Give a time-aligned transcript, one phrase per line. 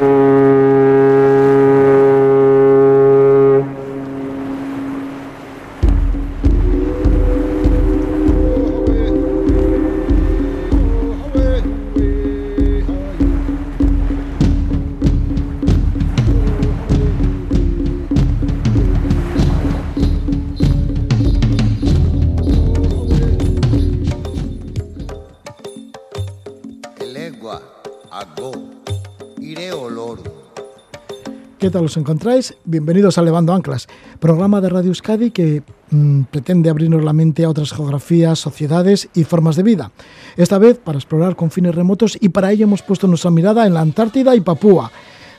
[0.00, 0.29] ¿Qué
[31.70, 32.54] tal os encontráis?
[32.64, 33.86] Bienvenidos a Levando Anclas,
[34.18, 39.24] programa de Radio Euskadi que mm, pretende abrirnos la mente a otras geografías, sociedades y
[39.24, 39.92] formas de vida.
[40.36, 43.80] Esta vez para explorar confines remotos y para ello hemos puesto nuestra mirada en la
[43.80, 44.90] Antártida y Papúa.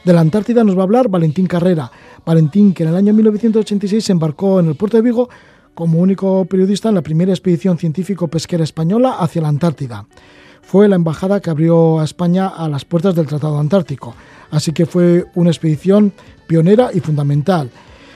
[0.05, 1.91] De la Antártida nos va a hablar Valentín Carrera.
[2.25, 5.29] Valentín que en el año 1986 se embarcó en el puerto de Vigo
[5.73, 10.05] como único periodista en la primera expedición científico-pesquera española hacia la Antártida.
[10.61, 14.15] Fue la embajada que abrió a España a las puertas del Tratado Antártico
[14.51, 16.13] así que fue una expedición
[16.45, 17.71] pionera y fundamental.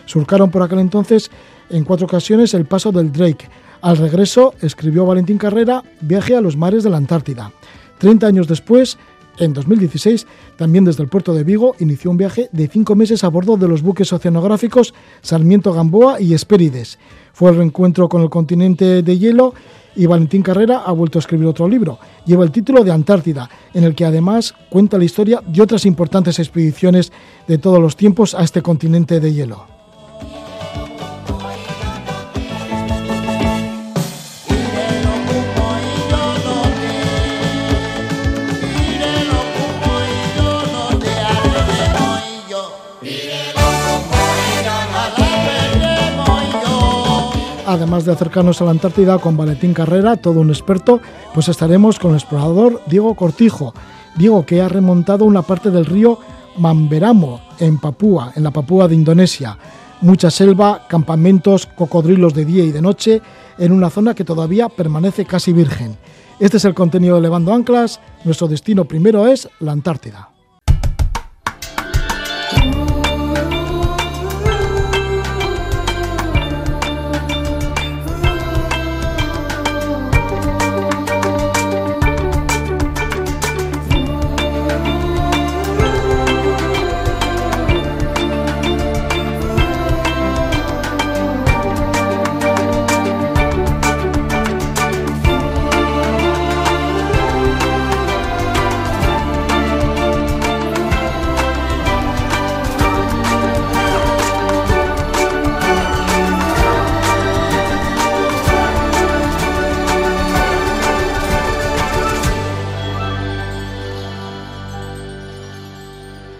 [0.05, 1.31] Surcaron por aquel entonces
[1.69, 3.49] en cuatro ocasiones el paso del Drake.
[3.81, 7.51] Al regreso escribió Valentín Carrera Viaje a los mares de la Antártida.
[7.97, 8.97] Treinta años después,
[9.39, 13.29] en 2016, también desde el puerto de Vigo, inició un viaje de cinco meses a
[13.29, 16.99] bordo de los buques oceanográficos Sarmiento Gamboa y Espérides.
[17.33, 19.53] Fue el reencuentro con el continente de hielo
[19.95, 21.99] y Valentín Carrera ha vuelto a escribir otro libro.
[22.25, 26.39] Lleva el título de Antártida, en el que además cuenta la historia de otras importantes
[26.39, 27.11] expediciones
[27.47, 29.74] de todos los tiempos a este continente de hielo.
[47.75, 51.01] Además de acercarnos a la Antártida con Valentín Carrera, todo un experto,
[51.33, 53.73] pues estaremos con el explorador Diego Cortijo.
[54.15, 56.17] Diego que ha remontado una parte del río
[56.57, 59.57] Mamberamo en Papúa, en la Papúa de Indonesia.
[60.01, 63.21] Mucha selva, campamentos, cocodrilos de día y de noche,
[63.57, 65.97] en una zona que todavía permanece casi virgen.
[66.39, 67.99] Este es el contenido de Levando Anclas.
[68.23, 70.34] Nuestro destino primero es la Antártida.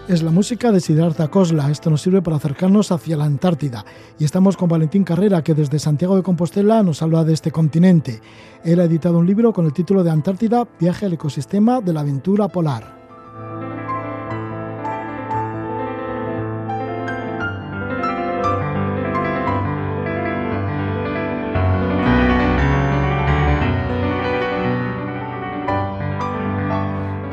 [0.08, 1.72] Es la música de Siddhartha Kosla.
[1.72, 3.86] Esto nos sirve para acercarnos hacia la Antártida.
[4.20, 8.22] Y estamos con Valentín Carrera, que desde Santiago de Compostela nos habla de este continente.
[8.64, 12.02] Él ha editado un libro con el título de Antártida, Viaje al ecosistema de la
[12.02, 13.85] aventura polar.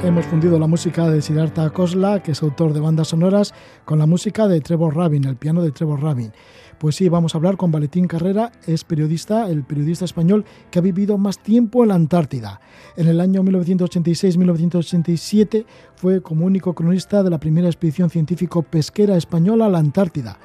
[0.05, 3.55] Hemos fundido la música de Siddhartha Kosla, que es autor de bandas sonoras,
[3.85, 6.33] con la música de Trevor Rabin, el piano de Trevor Rabin.
[6.79, 10.83] Pues sí, vamos a hablar con Valentín Carrera, es periodista, el periodista español que ha
[10.83, 12.61] vivido más tiempo en la Antártida.
[12.97, 19.71] En el año 1986-1987 fue como único cronista de la primera expedición científico-pesquera española a
[19.71, 20.41] la Antártida.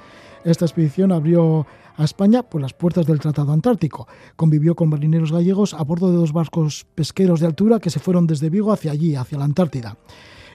[0.47, 4.07] Esta expedición abrió a España por las puertas del Tratado Antártico.
[4.37, 8.27] Convivió con marineros gallegos a bordo de dos barcos pesqueros de altura que se fueron
[8.27, 9.97] desde Vigo hacia allí, hacia la Antártida.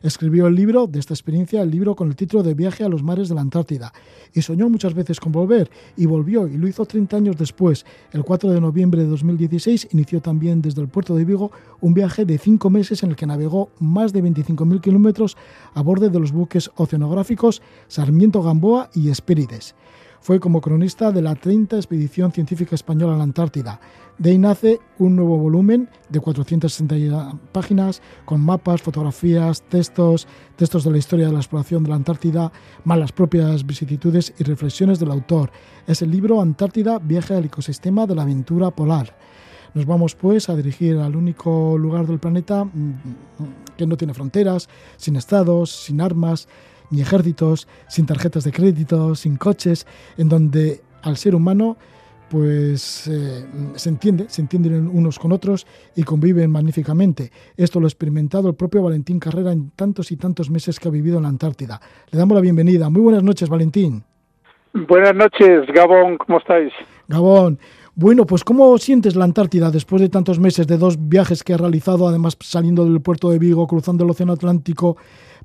[0.03, 3.03] Escribió el libro de esta experiencia, el libro con el título de Viaje a los
[3.03, 3.93] mares de la Antártida,
[4.33, 7.85] y soñó muchas veces con volver, y volvió, y lo hizo 30 años después.
[8.13, 12.25] El 4 de noviembre de 2016 inició también desde el puerto de Vigo un viaje
[12.25, 15.37] de cinco meses en el que navegó más de 25.000 kilómetros
[15.75, 19.77] a bordo de los buques oceanográficos Sarmiento Gamboa y Espérides.
[20.23, 23.81] Fue como cronista de la 30 Expedición Científica Española a la Antártida.
[24.19, 30.93] De ahí nace un nuevo volumen de 460 páginas con mapas, fotografías, textos, textos de
[30.93, 32.53] la historia de la exploración de la Antártida,
[32.85, 35.51] más las propias vicisitudes y reflexiones del autor.
[35.89, 39.17] Es el libro Antártida, viaje al ecosistema de la aventura polar.
[39.75, 42.71] Nos vamos pues a dirigir al único lugar del planeta mm,
[43.77, 46.47] que no tiene fronteras, sin estados, sin armas,
[46.93, 49.87] ni ejércitos, sin tarjetas de crédito, sin coches,
[50.17, 51.77] en donde al ser humano
[52.31, 53.45] pues eh,
[53.75, 57.31] se entiende, se entienden unos con otros y conviven magníficamente.
[57.59, 60.91] Esto lo ha experimentado el propio Valentín Carrera en tantos y tantos meses que ha
[60.91, 61.79] vivido en la Antártida.
[62.11, 62.89] Le damos la bienvenida.
[62.89, 64.03] Muy buenas noches, Valentín.
[64.73, 66.73] Buenas noches, Gabón, ¿cómo estáis?
[67.07, 67.59] Gabón.
[67.95, 71.59] Bueno, pues ¿cómo sientes la Antártida después de tantos meses, de dos viajes que ha
[71.59, 74.97] realizado, además saliendo del puerto de Vigo, cruzando el Océano Atlántico,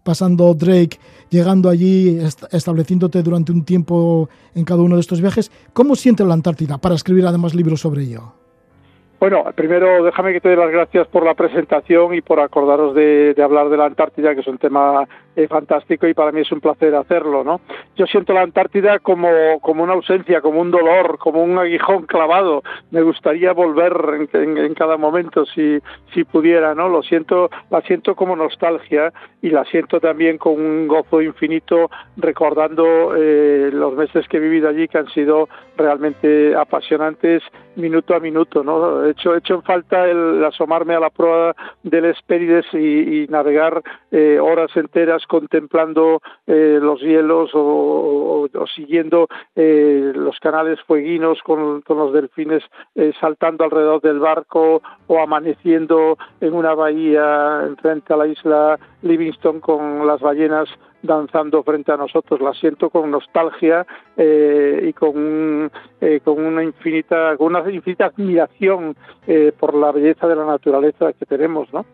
[0.07, 0.97] pasando Drake,
[1.29, 2.17] llegando allí,
[2.51, 5.51] estableciéndote durante un tiempo en cada uno de estos viajes?
[5.73, 8.46] ¿Cómo sientes la Antártida para escribir además libros sobre ello?
[9.19, 13.35] Bueno, primero déjame que te dé las gracias por la presentación y por acordaros de,
[13.43, 16.61] hablar de la Antártida, que es un tema eh, fantástico y para mí es un
[16.61, 17.59] placer hacerlo, ¿no?
[17.95, 22.61] Yo siento la Antártida como, como una ausencia, como un dolor, como un aguijón clavado.
[22.91, 25.79] Me gustaría volver en, cada momento si,
[26.13, 26.87] si pudiera, ¿no?
[26.87, 29.11] Lo siento, la siento como nostalgia
[29.41, 34.69] y la siento también con un gozo infinito recordando eh, los meses que he vivido
[34.69, 37.41] allí que han sido realmente apasionantes
[37.75, 39.06] minuto a minuto, ¿no?
[39.07, 43.81] He hecho, hecho en falta el asomarme a la prueba del Espérides y, navegar
[44.11, 51.97] eh, horas enteras contemplando eh, los hielos o, siguiendo eh, los canales fueguinos con, con
[51.97, 52.63] los delfines
[53.19, 60.05] saltando alrededor del barco o amaneciendo en una bahía frente a la isla Livingston con
[60.05, 60.67] las ballenas
[61.07, 62.39] danzando frente a nosotros.
[62.39, 68.95] La siento con nostalgia eh, y con, eh, con una infinita, con una infinita admiración
[69.25, 71.85] eh, por la belleza de la naturaleza que tenemos, ¿no?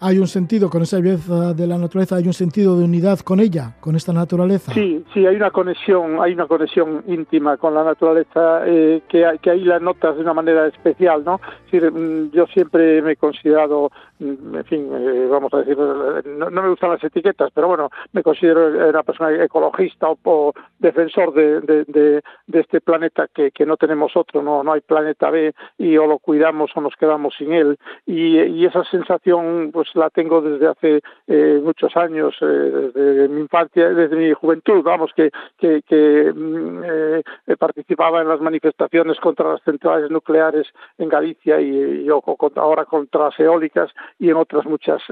[0.00, 3.40] hay un sentido con esa belleza de la naturaleza, hay un sentido de unidad con
[3.40, 4.72] ella, con esta naturaleza.
[4.72, 9.50] Sí, sí, hay una conexión, hay una conexión íntima con la naturaleza eh, que, que
[9.50, 11.40] ahí la notas de una manera especial, ¿no?
[11.72, 13.90] Mm, yo siempre me he considerado,
[14.24, 18.88] en fin, eh, vamos a decir, no, me gustan las etiquetas, pero bueno, me considero
[18.88, 22.22] una persona ecologista o, defensor de,
[22.52, 26.18] este planeta que, que no tenemos otro, no, no hay planeta B y o lo
[26.18, 27.78] cuidamos o nos quedamos sin él.
[28.06, 33.40] Y, y esa sensación, pues la tengo desde hace eh, muchos años, eh, desde mi
[33.42, 37.22] infancia, desde mi juventud, vamos, que, que, mm, eh,
[37.58, 40.66] participaba en las manifestaciones contra las centrales nucleares
[40.98, 42.22] en Galicia y, yo
[42.56, 45.02] ahora contra las eólicas y en otras muchas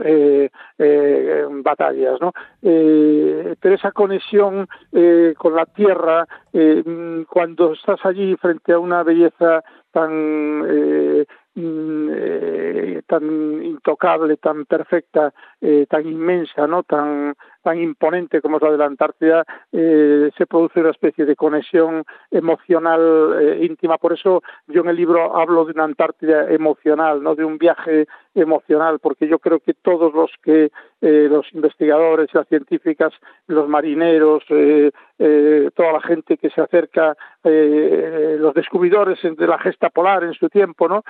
[1.64, 2.32] batallas, ¿no?
[2.60, 4.68] pero esa conexión
[5.36, 13.62] con la tierra, mm, cuando estás allí frente a una belleza tan Mm, eh, tan
[13.62, 18.86] intocable, tan perfecta, eh, tan inmensa, no, tan tan imponente como es la de la
[18.86, 23.98] Antártida, eh, se produce una especie de conexión emocional eh, íntima.
[23.98, 28.06] Por eso yo en el libro hablo de una Antártida emocional, no de un viaje
[28.34, 30.70] emocional, porque yo creo que todos los que
[31.00, 33.12] eh, los investigadores, las científicas,
[33.46, 40.32] los marineros, toda la gente que se acerca, los descubridores de la gesta polar en
[40.34, 41.04] su tiempo, ¿no?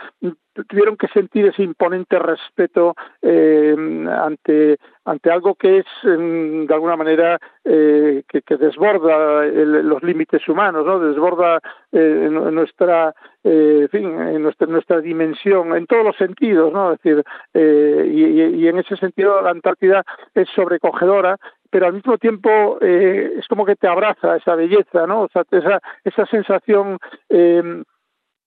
[0.69, 8.23] Tuvieron que sentir ese imponente respeto ante ante algo que es de alguna manera eh,
[8.29, 11.01] que, desborda los límites humanos, ¿no?
[11.01, 11.59] Desborda
[11.91, 16.93] eh, nuestra, eh, fin, nuestra, nuestra dimensión en todos los sentidos, ¿no?
[16.93, 20.05] Es decir, y, en ese sentido la Antártida
[20.35, 21.37] es sobrecogedora,
[21.71, 25.27] pero al mismo tiempo es como que te abraza esa belleza, ¿no?
[25.27, 26.99] Esa, esa sensación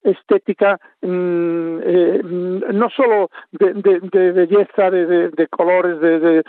[0.06, 6.44] estética mm, eh, no solo de, belleza, de, colores, de,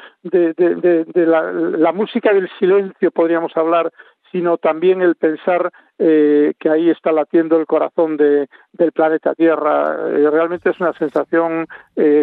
[1.14, 3.90] la, música del silencio, podríamos hablar,
[4.30, 8.48] sino también el pensar eh, que ahí está latiendo el corazón del
[8.92, 10.10] planeta Tierra.
[10.10, 11.66] Eh, realmente es una sensación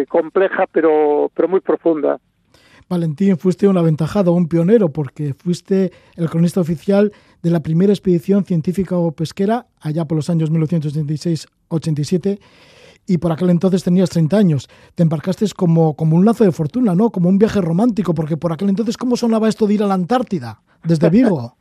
[0.08, 2.18] compleja, pero, pero muy profunda.
[2.88, 7.12] Valentín, fuiste un aventajado, un pionero, porque fuiste el cronista oficial
[7.42, 12.38] de la primera expedición científica o pesquera allá por los años 1986-87
[13.06, 14.68] y por aquel entonces tenías 30 años.
[14.94, 17.10] Te embarcaste como, como un lazo de fortuna, ¿no?
[17.10, 19.94] Como un viaje romántico, porque por aquel entonces, ¿cómo sonaba esto de ir a la
[19.94, 21.56] Antártida desde Vigo?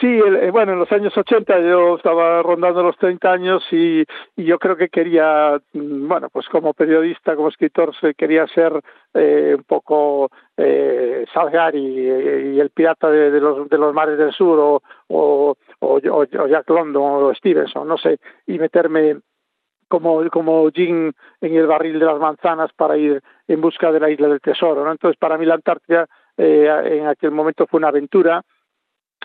[0.00, 4.04] Sí, eh, bueno, en los años 80 yo estaba rondando los 30 años y,
[4.36, 8.80] yo creo que quería, mm, bueno, pues como periodista, como escritor, quería ser
[9.14, 14.80] eh, un poco eh, Salgari y, el pirata de, los, de los mares del sur
[15.08, 15.56] o,
[16.48, 19.18] Jack London o Stevenson, no sé, y meterme
[19.88, 24.10] como, como Jim en el barril de las manzanas para ir en busca de la
[24.10, 24.84] isla del tesoro.
[24.84, 24.90] ¿no?
[24.90, 26.06] Entonces, para mí la Antártida
[26.36, 28.42] eh, en aquel momento fue una aventura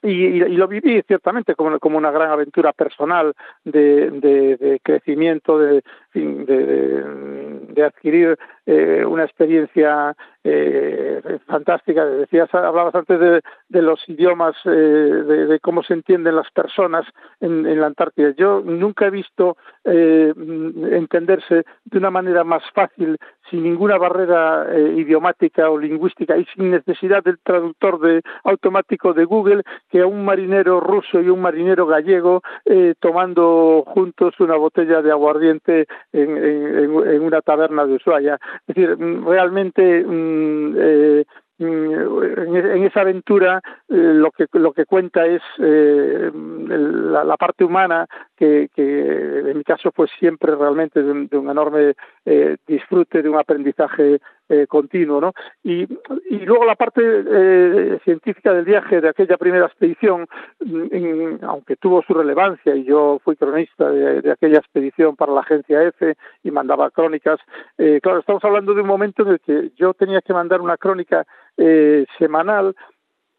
[0.03, 5.83] y, lo viví ciertamente como, como una gran aventura personal de, de, de crecimiento, de,
[6.13, 12.05] de, de adquirir eh, una experiencia eh, fantástica.
[12.05, 17.05] Decías, hablabas antes de, de los idiomas, eh, de, cómo se entienden las personas
[17.41, 18.33] en, en la Antártida.
[18.37, 20.33] Yo nunca he visto eh,
[20.91, 23.17] entenderse de una manera más fácil,
[23.49, 29.25] sin ninguna barrera eh, idiomática o lingüística y sin necesidad del traductor de, automático de
[29.25, 35.01] Google, que a un marinero ruso y un marinero gallego eh, tomando juntos una botella
[35.01, 38.39] de aguardiente en, en, en una taberna de Ushuaia.
[38.67, 41.25] Es decir, realmente mm, eh,
[41.61, 47.65] Mm, en esa aventura eh, lo que lo que cuenta es eh, la, la, parte
[47.65, 52.55] humana que, que, en mi caso fue siempre realmente de un, de un enorme eh,
[52.65, 55.83] disfrute de un aprendizaje eh, continuo no y,
[56.29, 60.27] y luego la parte eh, científica del viaje de aquella primera expedición
[60.59, 65.83] mm, aunque tuvo su relevancia y yo fui cronista de, aquella expedición para la agencia
[65.83, 67.39] F y mandaba crónicas
[67.77, 70.77] eh, claro estamos hablando de un momento en el que yo tenía que mandar una
[70.77, 71.25] crónica
[71.57, 72.75] eh, semanal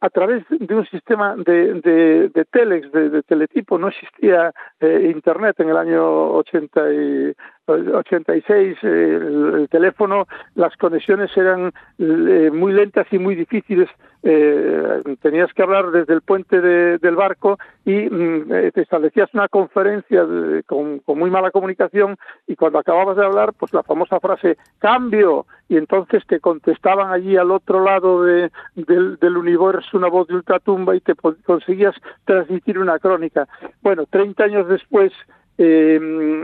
[0.00, 5.10] a través de un sistema de, de, de telex, de, de, teletipo, no existía eh,
[5.14, 7.34] Internet en el año 80 y,
[7.70, 13.88] 86, eh, el, el, teléfono, las conexiones eran eh, muy lentas y muy difíciles.
[14.22, 19.48] Eh, tenías que hablar desde el puente de, del barco y mm, te establecías una
[19.48, 20.26] conferencia
[20.66, 25.46] con, con, muy mala comunicación y cuando acababas de hablar, pues la famosa frase cambio
[25.70, 30.34] y entonces te contestaban allí al otro lado de, del, del universo una voz de
[30.34, 33.48] ultratumba y te conseguías transmitir una crónica.
[33.80, 35.12] Bueno, 30 años después
[35.62, 36.00] eh,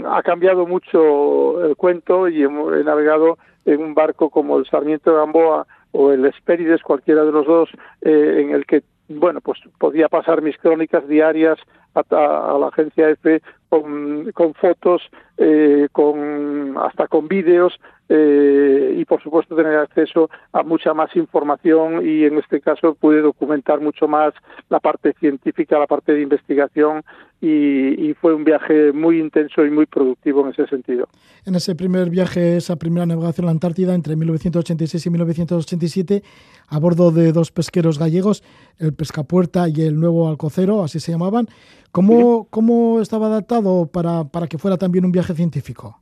[0.07, 2.49] ha cambiado mucho el cuento y he
[2.85, 7.47] navegado en un barco como el Sarmiento de Gamboa o el Espérides, cualquiera de los
[7.47, 7.71] dos,
[8.03, 11.59] eh, en el que bueno, pues podía pasar mis crónicas diarias
[11.95, 13.41] a, a, a la agencia F
[13.83, 15.03] con, con fotos,
[15.39, 17.79] eh, con hasta con vídeos
[18.09, 23.21] eh, y por supuesto tener acceso a mucha más información y en este caso pude
[23.21, 24.33] documentar mucho más
[24.69, 27.03] la parte científica, la parte de investigación
[27.41, 31.07] y, y, fue un viaje muy intenso y muy productivo en ese sentido.
[31.45, 36.23] En ese primer viaje, esa primera navegación a la Antártida entre 1986 y 1987,
[36.69, 38.43] a bordo de dos pesqueros gallegos,
[38.79, 41.47] el Pescapuerta y el Nuevo Alcocero, así se llamaban,
[41.93, 42.49] ¿cómo, sí.
[42.51, 46.01] cómo estaba adaptado para, para que fuera también un viaje científico?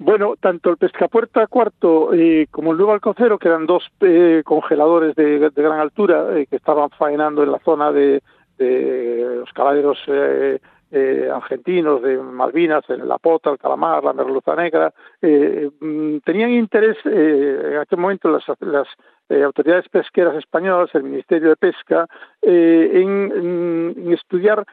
[0.00, 5.16] Bueno, tanto el Pescapuerta Cuarto eh, como el Nuevo Alcocero, que eran dos eh, congeladores
[5.16, 8.22] de, gran altura eh, que estaban faenando en la zona de,
[8.58, 10.60] de los caladeros eh,
[10.92, 16.96] eh, argentinos, de Malvinas, en la Pota, el Calamar, la Merluza Negra, mm, tenían interés
[17.04, 18.86] en aquel momento las, las
[19.44, 22.06] autoridades pesqueras españolas, el Ministerio de Pesca,
[22.40, 24.64] en estudiar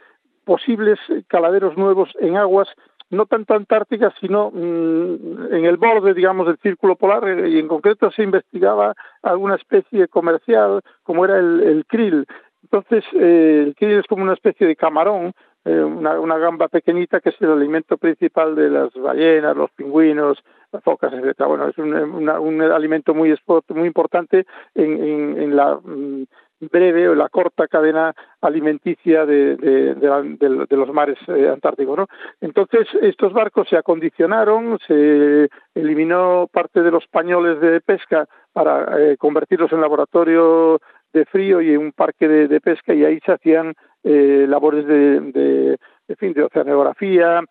[0.45, 2.69] posibles caladeros nuevos en aguas
[3.09, 7.67] no tanto antártica, sino mmm, en el borde, digamos, del círculo polar, eh, y en
[7.67, 12.25] concreto se investigaba alguna especie comercial, como era el, el krill.
[12.63, 15.33] Entonces, eh, el krill es como una especie de camarón,
[15.65, 20.43] eh, una, una, gamba pequeñita que es el alimento principal de las ballenas, los pingüinos,
[20.71, 21.45] las focas, etc.
[21.47, 23.35] Bueno, es un, una, un alimento muy,
[23.69, 26.25] muy importante en, en, en la mm,
[26.59, 31.97] breve o la corta cadena alimenticia de, de, de, de, de los mares eh, antárticos.
[31.97, 32.07] ¿no?
[32.41, 39.17] Entonces, estos barcos se acondicionaron, se eliminó parte de los pañoles de pesca para eh,
[39.17, 40.79] convertirlos en laboratorio
[41.11, 45.77] de frío y en un parque de, pesca y ahí se hacían eh, labores de,
[46.07, 47.41] de, fin, de oceanografía,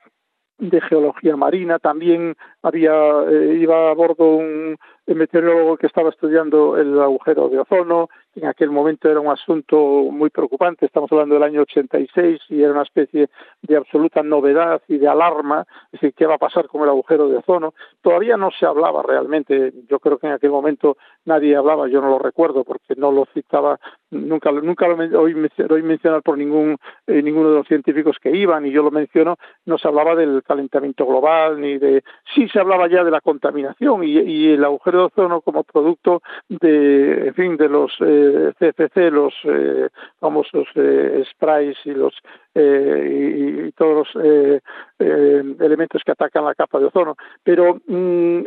[0.59, 2.93] de geología marina, también había
[3.29, 8.71] eh, iba a bordo un meteorólogo que estaba estudiando el agujero de ozono, en aquel
[8.71, 13.29] momento era un asunto muy preocupante, estamos hablando del año 86 y era una especie
[13.63, 17.29] de absoluta novedad y de alarma, es decir, qué va a pasar con el agujero
[17.29, 17.75] de ozono.
[18.03, 22.11] Todavía no se hablaba realmente, yo creo que en aquel momento nadie hablaba, yo no
[22.11, 23.79] lo recuerdo porque no lo citaba,
[24.11, 25.35] nunca, nunca lo oí,
[25.71, 29.37] oí mencionar por ningún, eh, ninguno de los científicos que iban y yo lo menciono,
[29.67, 32.03] no se hablaba del calentamiento global ni de,
[32.35, 36.23] sí se hablaba ya de la contaminación y, y el agujero de ozono como producto
[36.49, 42.15] de, en fin, de los eh, CFC, los eh, famosos eh, sprays y los
[42.55, 44.61] eh, y, y, todos los eh,
[44.99, 47.17] eh, elementos que atacan la capa de ozono.
[47.43, 48.43] Pero mm,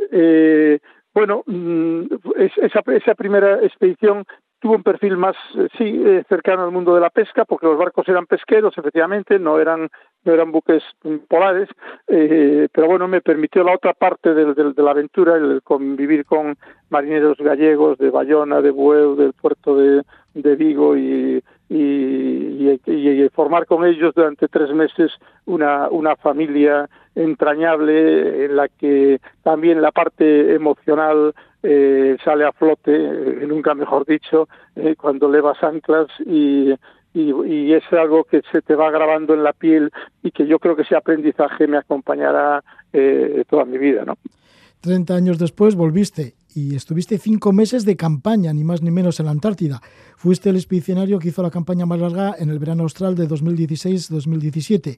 [1.13, 2.03] bueno, mm,
[2.37, 4.23] esa, esa primera expedición
[4.59, 5.35] tuvo un perfil más,
[5.77, 9.89] sí, cercano al mundo de la pesca, porque los barcos eran pesqueros, efectivamente, no eran
[10.27, 10.83] no eran buques
[11.29, 11.69] polares,
[12.07, 16.25] eh, pero bueno, me permitió la otra parte de, de, de, la aventura, el convivir
[16.25, 16.57] con
[16.89, 20.03] marineros gallegos de Bayona, de Bueu, del puerto de,
[20.33, 25.11] Vigo y, y, formar con ellos durante tres meses
[25.45, 32.93] una, una familia entrañable en la que también la parte emocional eh, sale a flote,
[32.95, 36.73] eh, nunca mejor dicho, eh, cuando levas anclas y,
[37.21, 39.91] y, es algo que se te va grabando en la piel
[40.23, 42.63] y que yo creo que ese aprendizaje me acompañará
[43.49, 44.17] toda mi vida, ¿no?
[44.81, 49.25] Treinta años después volviste y estuviste cinco meses de campaña, ni más ni menos, en
[49.25, 49.81] la Antártida.
[50.15, 54.97] Fuiste el expedicionario que hizo la campaña más larga en el verano austral de 2016-2017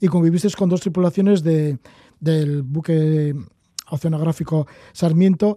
[0.00, 1.78] y conviviste con dos tripulaciones de,
[2.18, 3.34] del buque
[3.90, 5.56] oceanográfico Sarmiento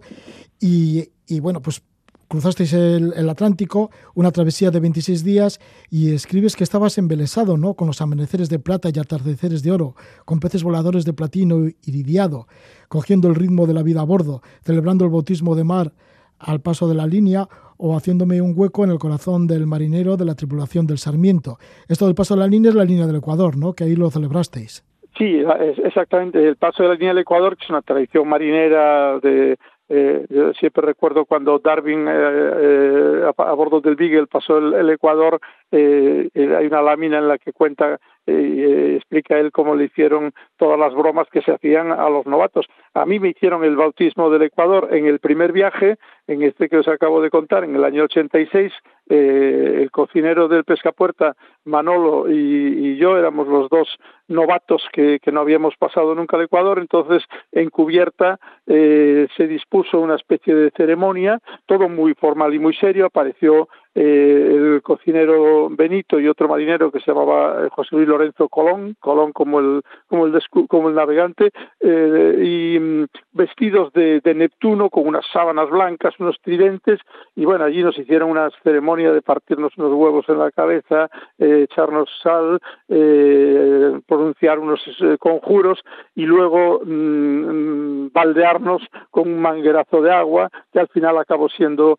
[0.60, 1.82] y, y bueno, pues
[2.30, 5.58] cruzasteis el, Atlántico, una travesía de 26 días
[5.90, 7.74] y escribes que estabas embelesado, ¿no?
[7.74, 9.94] Con los amaneceres de plata y atardeceres de oro,
[10.24, 12.46] con peces voladores de platino iridiado,
[12.88, 15.90] cogiendo el ritmo de la vida a bordo, celebrando el bautismo de mar
[16.38, 20.24] al paso de la línea o haciéndome un hueco en el corazón del marinero de
[20.24, 21.58] la tripulación del Sarmiento.
[21.88, 23.72] Esto del paso de la línea es la línea del Ecuador, ¿no?
[23.72, 24.84] Que ahí lo celebrasteis.
[25.18, 25.42] Sí,
[25.82, 26.46] exactamente.
[26.46, 29.58] El paso de la línea del Ecuador, que es una tradición marinera de
[29.92, 35.40] eh, yo siempre recuerdo cuando Darwin eh, eh, a, bordo del Beagle pasó el, Ecuador,
[35.72, 40.94] hay una lámina en la que cuenta y explica él cómo le hicieron todas las
[40.94, 42.66] bromas que se hacían a los novatos.
[42.94, 45.96] A mí me hicieron el bautismo del Ecuador en el primer viaje,
[46.26, 48.72] en este que os acabo de contar, en el año 86,
[49.08, 51.34] eh, el cocinero del Pescapuerta,
[51.64, 53.88] Manolo y, yo éramos los dos
[54.28, 60.16] novatos que, no habíamos pasado nunca al Ecuador, entonces en cubierta eh, se dispuso una
[60.16, 66.28] especie de ceremonia, todo muy formal y muy serio, apareció eh, el cocinero Benito y
[66.28, 70.40] otro marinero que se llamaba eh, José Luis Lorenzo Colón, Colón como el como el
[70.68, 77.00] como el navegante eh, y mm, vestidos de, Neptuno con unas sábanas blancas, unos tridentes
[77.34, 82.08] y bueno allí nos hicieron una ceremonia de partirnos unos huevos en la cabeza, echarnos
[82.22, 82.60] sal,
[84.06, 84.80] pronunciar unos
[85.18, 85.80] conjuros
[86.14, 91.98] y luego mm, mm, baldearnos con un manguerazo de agua que al final acabó siendo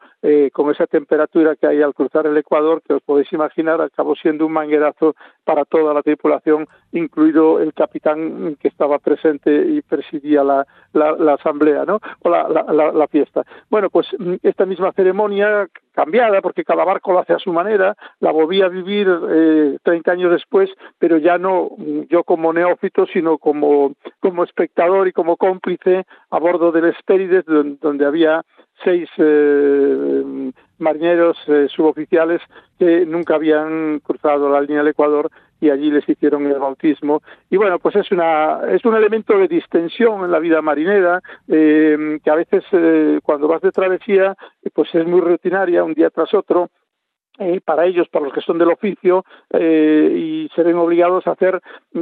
[0.54, 4.46] con esa temperatura que hay al cruzar el Ecuador, que os podéis imaginar, acabó siendo
[4.46, 10.66] un manguerazo para toda la tripulación, incluido el capitán que estaba presente y presidía la,
[10.94, 12.00] la, asamblea, ¿no?
[12.20, 13.44] O la, fiesta.
[13.70, 17.96] Bueno, pues mm, esta misma ceremonia cambiada, porque cada barco lo hace a su manera,
[18.20, 23.06] la volví a vivir eh, 30 años después, pero ya no mm, yo como neófito,
[23.08, 23.94] sino como,
[24.46, 28.44] espectador y como cómplice a bordo del Espérides, donde había
[28.84, 32.42] seis eh, marineros eh, suboficiales
[32.78, 37.58] que nunca habían cruzado la línea del Ecuador y allí les hicieron el bautismo y
[37.58, 42.32] bueno pues es una es un elemento de distensión en la vida marinera eh, que
[42.32, 42.64] a veces
[43.24, 44.36] cuando vas de travesía
[44.74, 46.70] pues es muy rutinaria un día tras otro
[47.66, 51.62] para ellos, para los que son del oficio, eh, y se ven obligados a hacer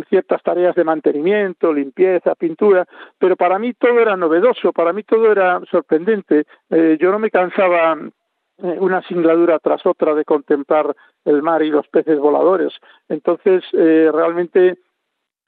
[0.10, 2.86] ciertas tareas de mantenimiento, limpieza, pintura,
[3.18, 6.46] pero para mí todo era novedoso, para mí todo era sorprendente.
[6.70, 8.10] Eh, yo no me cansaba eh,
[8.62, 10.96] una singladura tras otra de contemplar
[11.26, 12.74] el mar y los peces voladores.
[13.08, 14.78] Entonces, realmente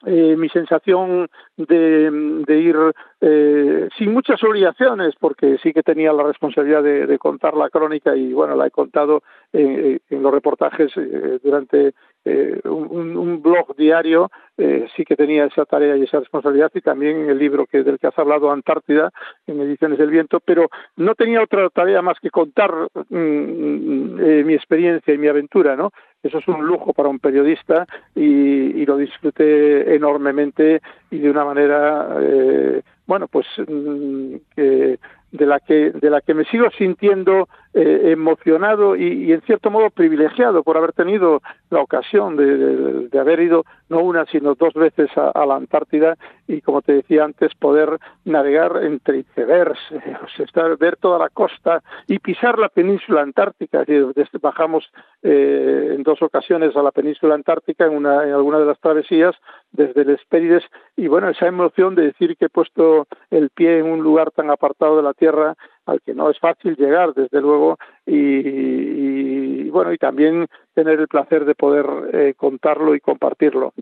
[0.04, 1.28] eh, mi sensación
[1.66, 2.76] de, ir
[3.20, 8.32] eh, sin muchas obligaciones, porque sí que tenía la responsabilidad de, contar la crónica y
[8.32, 9.22] bueno, la he contado
[9.52, 11.94] en, en los reportajes eh, durante
[12.24, 17.28] eh, un, blog diario, eh, sí que tenía esa tarea y esa responsabilidad y también
[17.28, 19.10] el libro que del que has hablado, Antártida,
[19.48, 22.70] en Ediciones del Viento, pero no tenía otra tarea más que contar
[23.08, 25.90] mm, mm, eh, mi experiencia y mi aventura, ¿no?
[26.22, 31.44] Eso es un lujo para un periodista y, y lo disfruté enormemente y de una
[31.44, 34.98] manera, eh, bueno, pues mm, que
[35.32, 39.88] de la que de la que me sigo sintiendo eh, emocionado y, en cierto modo
[39.88, 45.46] privilegiado por haber tenido la ocasión de, haber ido no una sino dos veces a,
[45.46, 49.78] la Antártida y como te decía antes poder navegar entre icebergs,
[50.78, 53.84] ver toda la costa y pisar la península antártica.
[53.84, 54.90] Desde, bajamos
[55.22, 59.34] eh, en dos ocasiones a la península antártica en, una, en alguna de las travesías
[59.70, 60.64] desde el Espérides
[60.96, 64.50] y bueno esa emoción de decir que he puesto el pie en un lugar tan
[64.50, 69.98] apartado de la tierra al que no es fácil llegar, desde luego, y, bueno, y
[69.98, 73.72] también tener el placer de poder eh, contarlo y compartirlo.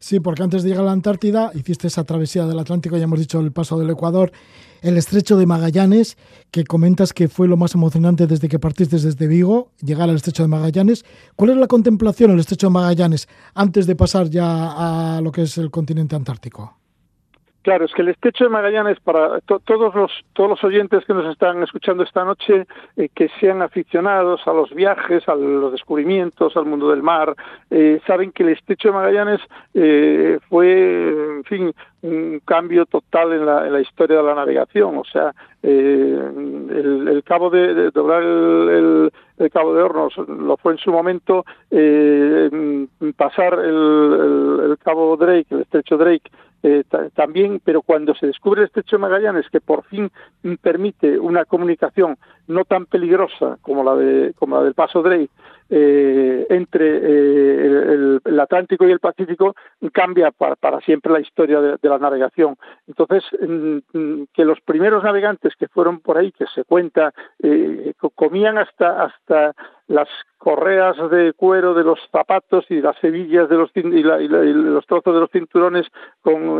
[0.00, 3.18] Sí, porque antes de llegar a la Antártida hiciste esa travesía del Atlántico, ya hemos
[3.18, 4.30] dicho el paso del Ecuador,
[4.80, 6.16] el estrecho de Magallanes,
[6.52, 10.44] que comentas que fue lo más emocionante desde que partiste desde Vigo, llegar al estrecho
[10.44, 11.04] de Magallanes.
[11.34, 15.42] ¿Cuál es la contemplación el estrecho de Magallanes antes de pasar ya a lo que
[15.42, 16.76] es el continente antártico?
[17.68, 21.30] Claro, es que el estrecho de Magallanes, para todos los todos los oyentes que nos
[21.30, 22.64] están escuchando esta noche,
[22.96, 27.36] eh, que sean aficionados a los viajes, a los descubrimientos, al mundo del mar,
[27.68, 29.40] eh, saben que el estrecho de Magallanes
[29.74, 34.96] eh, fue, en fin, un cambio total en la, historia de la navegación.
[34.96, 40.90] O sea, el, cabo de, doblar el, el, cabo de Hornos lo fue en su
[40.90, 41.44] momento
[43.14, 46.30] pasar el, el, cabo Drake, el estrecho Drake
[46.62, 50.10] eh, también, pero cuando se descubre el estrecho de Magallanes, que por fin
[50.60, 52.16] permite una comunicación
[52.46, 55.30] no tan peligrosa como la, de, como la del Paso Drake
[55.70, 59.54] eh, entre eh, el, Atlántico y el Pacífico,
[59.92, 62.56] cambia para, para siempre la historia de, la navegación.
[62.86, 63.24] Entonces,
[64.32, 69.54] que los primeros navegantes que fueron por ahí, que se cuenta, eh, comían hasta, hasta
[69.88, 75.14] las correas de cuero de los zapatos y las hebillas de los y, los trozos
[75.14, 75.86] de los cinturones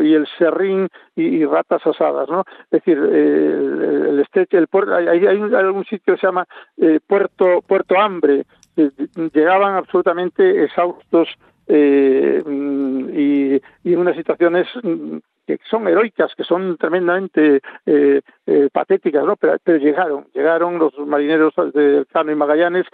[0.03, 5.27] y el serrín y, ratas asadas no es decir el, estrecho el puerto hay, hay,
[5.27, 6.47] algún sitio que se llama
[6.79, 8.45] eh, puerto puerto hambre
[9.33, 11.29] llegaban absolutamente exhaustos
[11.67, 14.67] eh, y, y en unas situaciones
[15.57, 19.37] que son heroicas, que son tremendamente eh, eh, patéticas, ¿no?
[19.37, 22.87] Pero, llegaron, llegaron los marineros de Cano y Magallanes,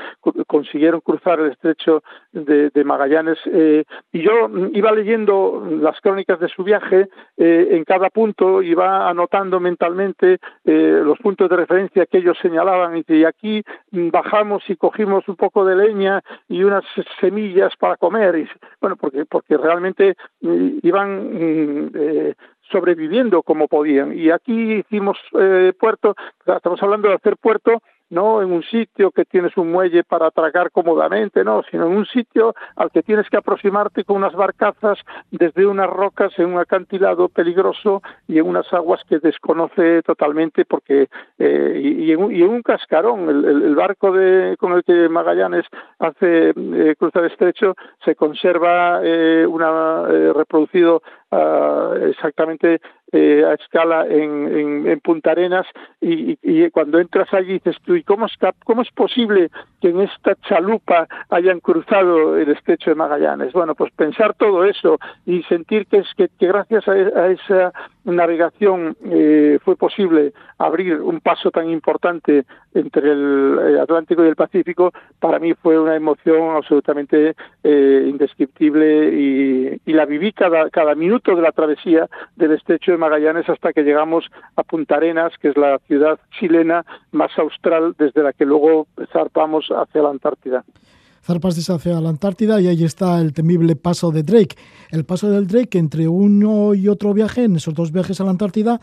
[0.47, 6.63] consiguieron cruzar el estrecho de, Magallanes eh, y yo iba leyendo las crónicas de su
[6.63, 13.25] viaje, en cada punto iba anotando mentalmente los puntos de referencia que ellos señalaban y,
[13.25, 16.85] aquí bajamos y cogimos un poco de leña y unas
[17.21, 18.49] semillas para comer, y,
[18.81, 22.35] bueno, porque, porque realmente iban mm,
[22.71, 24.17] sobreviviendo como podían.
[24.17, 26.15] Y aquí hicimos eh, puerto,
[26.47, 30.71] estamos hablando de hacer puerto no en un sitio que tienes un muelle para atracar
[30.71, 34.99] cómodamente, no, sino en un sitio al que tienes que aproximarte con unas barcazas
[35.31, 41.09] desde unas rocas en un acantilado peligroso y en unas aguas que desconoce totalmente porque
[41.39, 43.29] eh, y, en un, y, en un, cascarón.
[43.29, 45.67] El, barco de, con el que Magallanes
[45.99, 52.81] hace eh, cruzar estrecho se conserva eh, una eh, reproducido uh, exactamente
[53.17, 55.67] eh, a escala en, en, Punta Arenas
[56.01, 56.35] y,
[56.71, 59.51] cuando entras allí dices tú, ¿y cómo, está, cómo es posible
[59.81, 63.53] que en esta chalupa hayan cruzado el estrecho de Magallanes?
[63.53, 67.73] Bueno, pues pensar todo eso y sentir que es que, gracias a, esa
[68.05, 74.93] navegación eh, fue posible abrir un paso tan importante entre el Atlántico y el Pacífico,
[75.21, 81.37] para mí fue una emoción absolutamente eh, indescriptible y, y, la viví cada, cada minuto
[81.37, 84.25] de la travesía del estrecho de Magallanes hasta que llegamos
[84.57, 89.67] a Punta Arenas, que es la ciudad chilena más austral desde la que luego zarpamos
[89.69, 90.65] hacia la Antártida
[91.25, 94.57] zarpas hacia la Antártida y ahí está el temible paso de Drake.
[94.91, 98.31] El paso del Drake entre uno y otro viaje, en esos dos viajes a la
[98.31, 98.79] Antártida,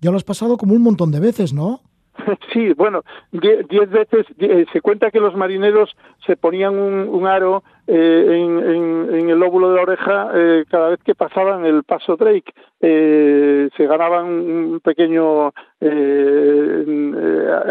[0.00, 1.80] ya lo has pasado como un montón de veces, ¿no?
[2.52, 5.96] Sí, bueno, diez, veces eh, se cuenta que los marineros
[6.26, 11.14] se ponían un, aro eh, en, el lóbulo de la oreja eh, cada vez que
[11.14, 12.52] pasaban el paso Drake.
[12.80, 15.52] se ganaban un pequeño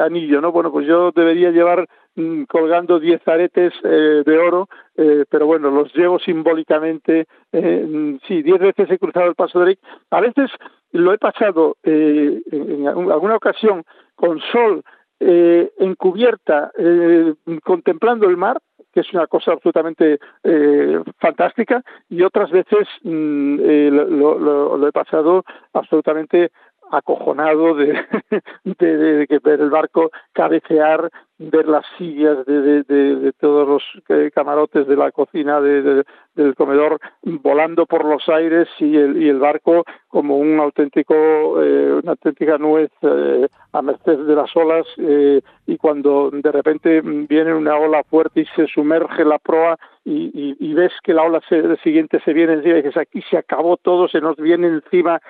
[0.04, 0.52] anillo, ¿no?
[0.52, 1.88] Bueno, pues yo debería llevar
[2.48, 7.28] colgando diez aretes de oro, pero bueno, los llevo simbólicamente.
[7.52, 9.80] Mm, sí, diez veces he cruzado el paso Drake.
[10.12, 10.52] A veces
[10.92, 13.84] lo he pasado en alguna ocasión
[14.16, 14.84] con sol
[15.20, 18.60] eh, encubierta, eh, contemplando el mar,
[18.94, 25.44] que es una cosa absolutamente eh, fantástica, y otras veces mm, eh, lo, he pasado
[25.74, 26.52] absolutamente
[26.92, 27.94] acojonado de,
[28.64, 33.84] de, de, de, ver el barco cabecear ver las sillas de, de, de, todos los
[34.10, 36.06] eh, camarotes de la cocina del
[36.56, 42.12] comedor volando por los aires y el, y el barco como un auténtico eh, una
[42.12, 47.76] auténtica nuez eh, a merced de las olas eh, y cuando de repente viene una
[47.78, 52.20] ola fuerte y se sumerge la proa y, y, ves que la ola se, siguiente
[52.26, 55.22] se viene encima y dices aquí se acabó todo se nos viene encima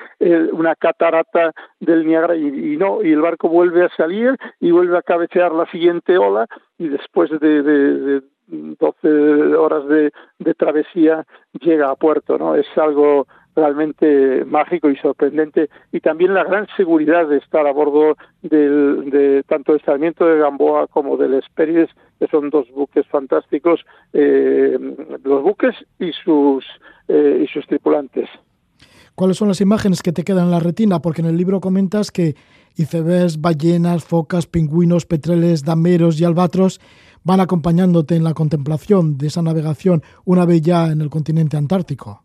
[0.54, 4.98] una catarata del Niagara y, y no y el barco vuelve a salir y vuelve
[4.98, 9.08] a cabecear la siguiente ola y después de, de, 12
[9.56, 11.26] horas de, de, travesía
[11.60, 12.56] llega a puerto, ¿no?
[12.56, 18.16] Es algo realmente mágico y sorprendente y también la gran seguridad de estar a bordo
[18.42, 23.82] del, de tanto del Sarmiento de Gamboa como del Esperis, que son dos buques fantásticos,
[24.14, 24.78] eh,
[25.24, 26.66] los buques y sus
[27.08, 28.30] eh, y sus tripulantes.
[29.16, 31.00] ¿Cuáles son las imágenes que te quedan en la retina?
[31.02, 32.36] Porque en el libro comentas que
[32.80, 36.80] icebergs, ballenas, focas, pingüinos, petreles, dameros y albatros
[37.24, 42.24] van acompañándote en la contemplación de esa navegación una vez ya en el continente antártico.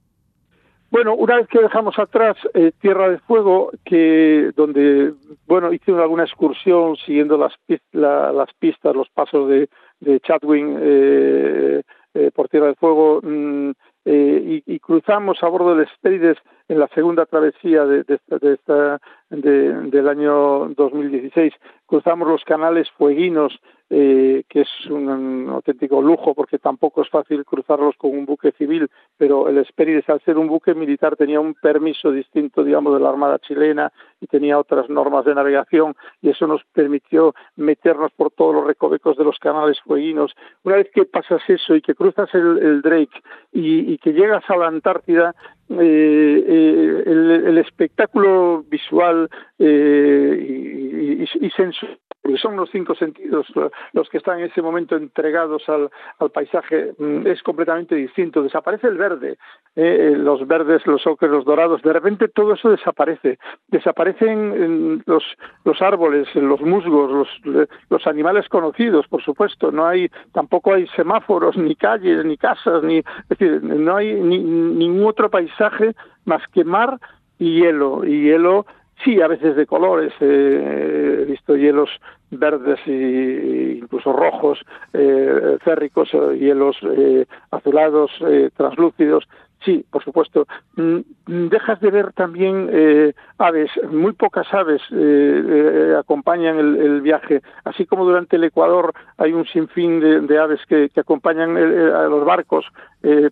[0.91, 5.13] Bueno, una vez que dejamos atrás eh, Tierra de Fuego, que donde
[5.45, 7.53] bueno hice alguna excursión siguiendo las,
[7.91, 11.83] las pistas, los pasos de, de Chatwin eh,
[12.15, 13.71] eh, por Tierra de Fuego mm,
[14.05, 16.37] y, cruzamos a bordo del Hespérides
[16.69, 19.01] en la segunda travesía de, de, esta,
[19.31, 21.53] del año 2016.
[21.87, 27.95] Cruzamos los canales fueguinos, eh, que es un, auténtico lujo porque tampoco es fácil cruzarlos
[27.97, 32.11] con un buque civil, pero el Hespérides, al ser un buque militar, tenía un permiso
[32.11, 36.65] distinto, digamos, de la Armada chilena y tenía otras normas de navegación y eso nos
[36.73, 40.35] permitió meternos por todos los recovecos de los canales fueguinos.
[40.63, 43.23] Una vez que pasas eso y que cruzas el, Drake
[43.53, 45.35] y, que llegas a la Antártida,
[45.71, 53.47] eh, eh, el, espectáculo visual eh, y, y, sensual porque son los cinco sentidos
[53.93, 55.91] los que están en ese momento entregados al,
[56.31, 58.43] paisaje, mm, es completamente distinto.
[58.43, 59.37] Desaparece el verde,
[59.77, 63.39] los verdes, los ocres, los dorados, de repente todo eso desaparece.
[63.69, 65.23] Desaparecen los,
[65.67, 67.11] los árboles, los musgos,
[67.45, 69.71] los, los animales conocidos, por supuesto.
[69.71, 75.05] No hay, tampoco hay semáforos, ni calles, ni casas, ni, es decir, no hay ningún
[75.05, 76.99] otro paisaje más que mar
[77.39, 78.65] y hielo, y hielo
[79.03, 81.91] sí, a veces de colores, eh, he visto hielos
[82.31, 84.61] verdes e incluso rojos,
[84.93, 89.25] eh, férricos, eh, hielos eh, azulados, eh, translúcidos,
[89.65, 90.47] Sí, por supuesto.
[90.77, 97.41] Mm, dejas de ver también eh, aves, muy pocas aves eh, eh, acompañan el, viaje,
[97.65, 102.67] así como durante el Ecuador hay un sinfín de, aves que, acompañan a los barcos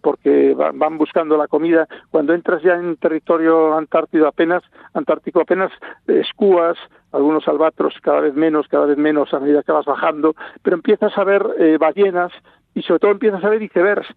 [0.02, 1.88] porque van buscando la comida.
[2.10, 5.72] Cuando entras ya en territorio antártico apenas, antártico apenas
[6.06, 6.76] escúas,
[7.12, 11.16] algunos albatros cada vez menos, cada vez menos a medida que vas bajando, pero empiezas
[11.16, 12.32] a ver ballenas
[12.74, 14.08] y sobre todo empiezas a ver icebergs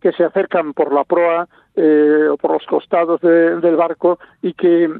[0.00, 4.90] que se acercan por la proa eh, o por los costados del barco y que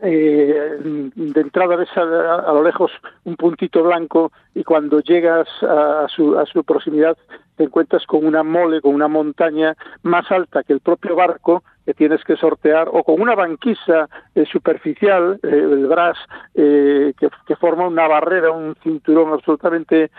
[0.00, 2.90] eh, de entrada ves a, lo lejos
[3.24, 7.16] un puntito blanco y cuando llegas a, su, a su proximidad
[7.56, 11.94] te encuentras con una mole, con una montaña más alta que el propio barco que
[11.94, 16.16] tienes que sortear o con una banquisa eh, superficial, eh, el bras,
[16.54, 20.10] eh, que, forma una barrera, un cinturón absolutamente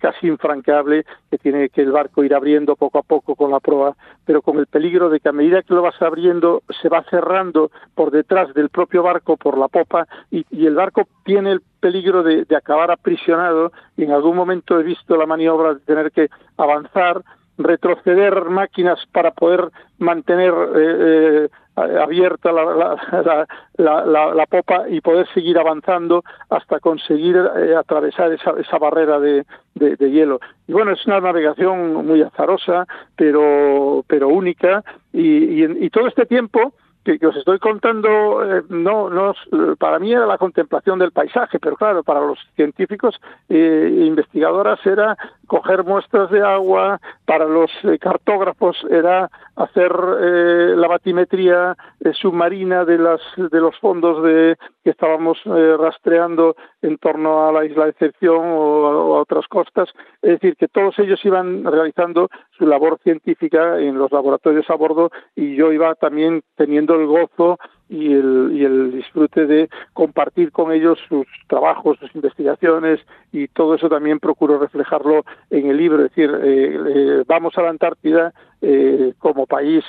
[0.00, 3.94] casi infranqueable que tiene que el barco ir abriendo poco a poco con la proa,
[4.24, 7.70] pero con el peligro de que a medida que lo vas abriendo se va cerrando
[7.94, 12.24] por detrás del propio barco, por la popa, y, y el barco tiene el peligro
[12.24, 17.22] de acabar aprisionado y en algún momento he visto la maniobra de tener que avanzar
[17.58, 25.58] retroceder máquinas para poder mantener eh, eh, abierta la, la, la, popa y poder seguir
[25.58, 29.44] avanzando hasta conseguir eh, atravesar esa, esa barrera de,
[29.74, 30.40] de, hielo.
[30.66, 36.26] Y bueno, es una navegación muy azarosa, pero, pero única, y, y, y todo este
[36.26, 36.72] tiempo
[37.16, 39.32] que, os estoy contando eh, no, no
[39.78, 43.18] para mí era la contemplación del paisaje, pero claro, para los científicos
[43.48, 45.16] e investigadoras era
[45.46, 51.76] coger muestras de agua, para los eh, cartógrafos era hacer eh, la batimetría
[52.20, 57.84] submarina de las de los fondos de que estábamos rastreando en torno a la isla
[57.84, 59.88] de excepción o a otras costas,
[60.22, 65.10] es decir, que todos ellos iban realizando su labor científica en los laboratorios a bordo
[65.34, 67.58] y yo iba también teniendo el gozo
[67.88, 73.00] y el, y el disfrute de compartir con ellos sus trabajos, sus investigaciones
[73.32, 76.04] y todo eso también procuro reflejarlo en el libro.
[76.04, 79.84] Es decir, eh, eh, vamos a la Antártida eh, como país,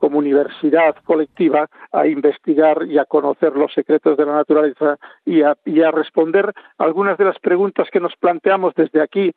[0.00, 5.56] como universidad colectiva, a investigar y a conocer los secretos de la naturaleza y a,
[5.64, 9.32] y a responder algunas de las preguntas que nos planteamos desde aquí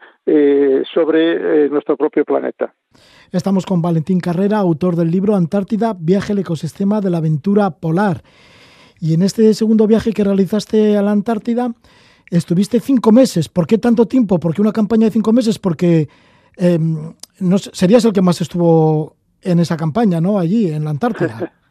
[0.93, 2.73] sobre nuestro propio planeta.
[3.31, 8.21] Estamos con Valentín Carrera, autor del libro Antártida, viaje al ecosistema de la aventura polar.
[8.99, 11.73] Y en este segundo viaje que realizaste a la Antártida,
[12.31, 13.49] estuviste cinco meses.
[13.49, 14.39] ¿Por qué tanto tiempo?
[14.39, 15.59] ¿Por qué una campaña de cinco meses?
[15.59, 16.07] Porque
[17.39, 20.39] no, serías el que más estuvo en esa campaña, ¿no?
[20.39, 21.53] Allí, en la Antártida.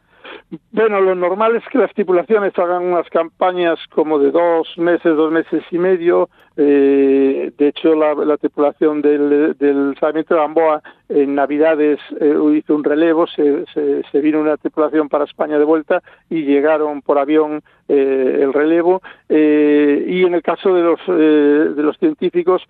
[0.71, 5.31] Bueno, lo normal es que las tripulaciones hagan unas campañas como de dos meses, dos
[5.31, 6.29] meses y medio.
[6.55, 13.25] Eh, de hecho, la, tripulación del, del de Gamboa en Navidades eh, hizo un relevo,
[13.25, 18.53] se, se, vino una tripulación para España de vuelta y llegaron por avión eh, el
[18.53, 19.01] relevo.
[19.27, 22.63] Eh, y en el caso de los, eh, de los científicos,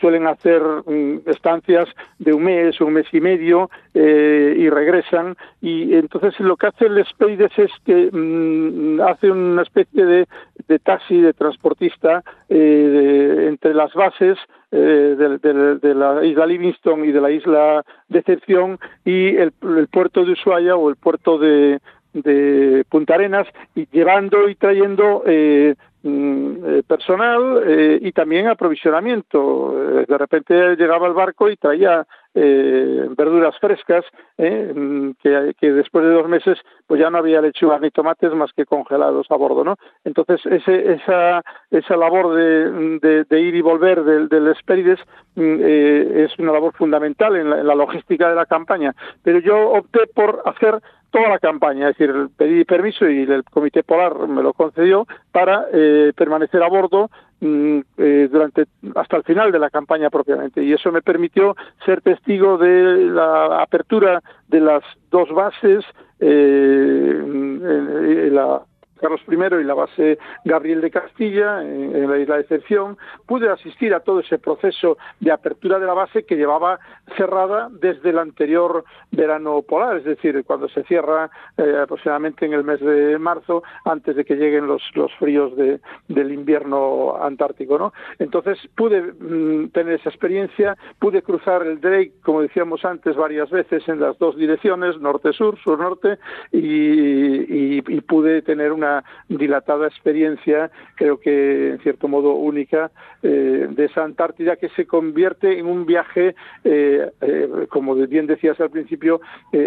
[0.00, 5.36] suelen hacer mm, estancias de un mes, un mes y medio y regresan.
[5.60, 11.20] Y entonces lo que hacen es Espeides es que mm, hace una especie de, taxi,
[11.20, 14.38] de transportista eh, entre las bases
[14.72, 19.52] eh, de, la isla Livingston y de la isla Decepción y el,
[19.90, 21.80] puerto de Ushuaia o el puerto de,
[22.12, 30.00] de Punta Arenas y llevando y trayendo eh, personal eh, y también aprovisionamiento.
[30.00, 34.04] Eh, de repente llegaba el barco y traía verduras frescas
[34.38, 38.66] mm, que, después de dos meses pues ya no había lechugas ni tomates más que
[38.66, 39.74] congelados a bordo, ¿no?
[40.04, 45.00] Entonces ese, esa esa labor de, de, ir y volver del, del Esperides
[45.34, 48.94] mm, es una labor fundamental en la logística de la campaña.
[49.24, 53.82] Pero yo opté por hacer toda la campaña, es decir, pedí permiso y el Comité
[53.82, 59.52] Polar me lo concedió para eh, permanecer a bordo mm, eh, durante hasta el final
[59.52, 60.62] de la campaña propiamente.
[60.62, 65.84] Y eso me permitió ser testigo de la apertura de las dos bases
[66.20, 68.62] eh, en, la
[69.00, 73.94] Carlos I y la base Gabriel de Castilla, en, la isla de Excepción, pude asistir
[73.94, 76.78] a todo ese proceso de apertura de la base que llevaba
[77.16, 82.64] cerrada desde el anterior verano polar, es decir, cuando se cierra eh, aproximadamente en el
[82.64, 84.82] mes de marzo, antes de que lleguen los,
[85.18, 87.78] fríos de, del invierno antártico.
[87.78, 87.92] ¿no?
[88.18, 93.88] Entonces pude mm, tener esa experiencia, pude cruzar el Drake, como decíamos antes, varias veces
[93.88, 96.18] en las dos direcciones, norte-sur, sur-norte,
[96.52, 98.89] y pude tener una
[99.28, 102.90] dilatada experiencia, creo que en cierto modo única,
[103.22, 108.60] eh, de esa Antártida que se convierte en un viaje, eh, eh, como bien decías
[108.60, 109.20] al principio,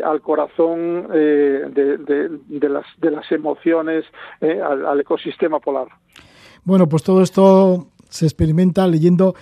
[0.04, 4.06] al corazón de, las, emociones,
[4.42, 5.88] al ecosistema polar.
[6.64, 9.36] Bueno, pues todo esto se experimenta leyendo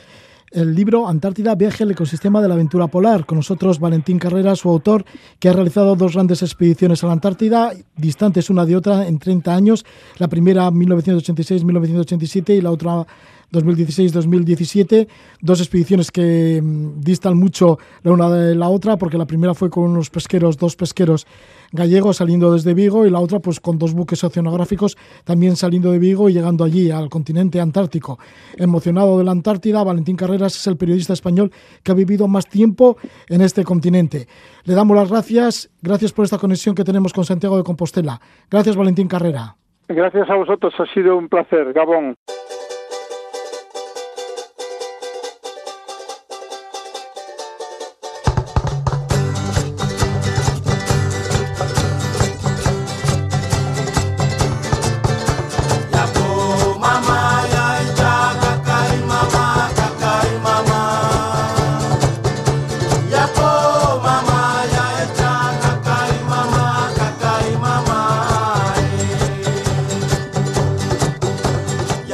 [0.51, 3.25] el libro Antártida, viaje al ecosistema de la aventura polar.
[3.25, 5.05] Con nosotros Valentín Carrera, su autor,
[5.39, 9.55] que ha realizado dos grandes expediciones a la Antártida, distantes una de otra en 30
[9.55, 9.85] años.
[10.17, 13.05] La primera 1986-1987 y la otra
[13.51, 15.07] 2016-2017,
[15.41, 19.69] dos expediciones que mm, distan mucho la una de la otra, porque la primera fue
[19.69, 21.27] con unos pesqueros, dos pesqueros
[21.71, 25.99] gallegos saliendo desde Vigo y la otra pues con dos buques oceanográficos también saliendo de
[25.99, 28.19] Vigo y llegando allí al continente antártico.
[28.57, 31.51] Emocionado de la Antártida, Valentín Carreras es el periodista español
[31.83, 32.97] que ha vivido más tiempo
[33.29, 34.27] en este continente.
[34.65, 38.19] Le damos las gracias, gracias por esta conexión que tenemos con Santiago de Compostela.
[38.49, 39.55] Gracias Valentín Carrera.
[39.87, 41.73] Gracias a vosotros, ha sido un placer.
[41.73, 42.15] Gabón.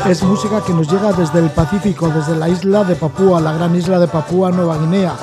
[0.09, 3.75] Es música que nos llega desde el Pacífico, desde la isla de Papúa, la gran
[3.75, 5.13] isla de Papúa Nueva Guinea.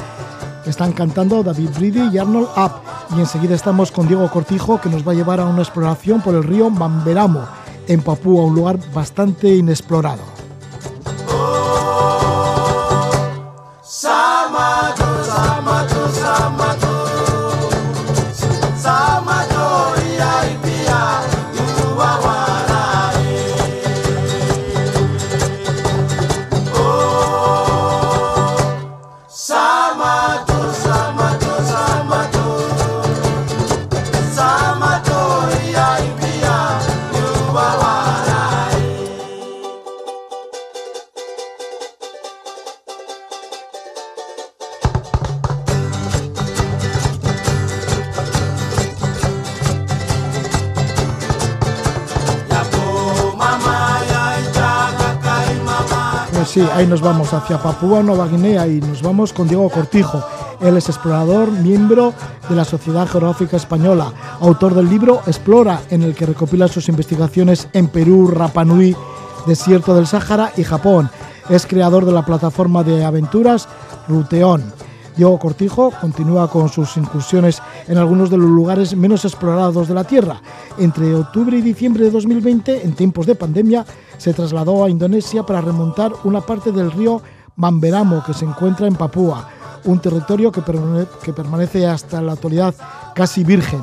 [0.66, 2.72] Están cantando David Brady y Arnold Up.
[3.16, 6.34] Y enseguida estamos con Diego Cortijo, que nos va a llevar a una exploración por
[6.34, 7.46] el río Mamberamo,
[7.88, 10.33] en Papúa, un lugar bastante inexplorado.
[56.94, 60.22] Nos vamos hacia Papúa Nueva Guinea y nos vamos con Diego Cortijo.
[60.60, 62.14] Él es explorador, miembro
[62.48, 67.66] de la Sociedad Geográfica Española, autor del libro Explora, en el que recopila sus investigaciones
[67.72, 68.94] en Perú, Rapanui,
[69.44, 71.10] Desierto del Sáhara y Japón.
[71.48, 73.66] Es creador de la plataforma de aventuras
[74.06, 74.62] Ruteón.
[75.16, 80.04] Diego Cortijo continúa con sus incursiones en algunos de los lugares menos explorados de la
[80.04, 80.40] Tierra.
[80.78, 83.84] Entre octubre y diciembre de 2020, en tiempos de pandemia,
[84.18, 87.22] se trasladó a Indonesia para remontar una parte del río
[87.56, 89.48] Mamberamo que se encuentra en Papúa,
[89.84, 90.62] un territorio que,
[91.32, 92.74] permanece hasta la actualidad
[93.14, 93.82] casi virgen.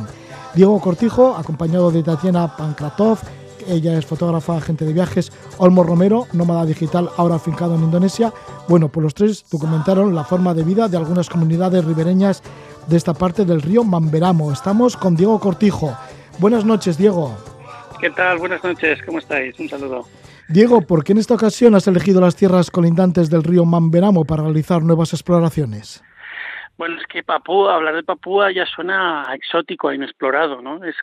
[0.54, 3.20] Diego Cortijo, acompañado de Tatiana Pankratov,
[3.68, 8.34] ella es fotógrafa, agente de viajes, Olmo Romero, nómada digital ahora afincado en Indonesia.
[8.68, 12.42] Bueno, pues los tres documentaron la forma de vida de algunas comunidades ribereñas
[12.88, 14.52] de esta parte del río Mamberamo.
[14.52, 15.96] Estamos con Diego Cortijo.
[16.40, 17.36] Buenas noches, Diego.
[18.00, 18.40] ¿Qué tal?
[18.40, 19.60] Buenas noches, ¿cómo estáis?
[19.60, 20.06] Un saludo.
[20.50, 24.44] Diego, ¿por qué en esta ocasión has elegido las tierras colindantes del río Mamberamo para
[24.44, 26.04] realizar nuevas exploraciones?
[26.82, 30.84] Bueno, es que Papúa, hablar de Papúa ya suena exótico inexplorado, ¿no?
[30.84, 30.96] Es,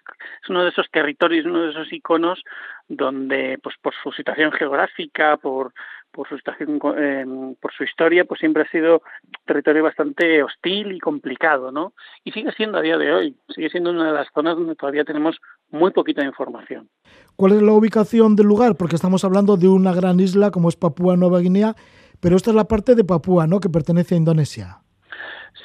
[0.49, 2.43] uno de esos territorios, uno de esos iconos
[2.89, 5.73] donde, pues por su situación geográfica, por,
[6.29, 7.25] su situación, eh,
[7.61, 9.03] por su historia, pues siempre ha sido
[9.47, 11.93] territorio bastante hostil y complicado, ¿no?
[12.25, 15.05] Y sigue siendo a día de hoy, sigue siendo una de las zonas donde todavía
[15.05, 15.39] tenemos
[15.71, 16.89] muy poquita información.
[17.37, 18.75] ¿Cuál es la ubicación del lugar?
[18.77, 21.77] Porque estamos hablando de una gran isla como es Papúa Nueva Guinea,
[22.19, 23.61] pero esta es la parte de Papúa, ¿no?
[23.61, 24.81] Que pertenece a Indonesia.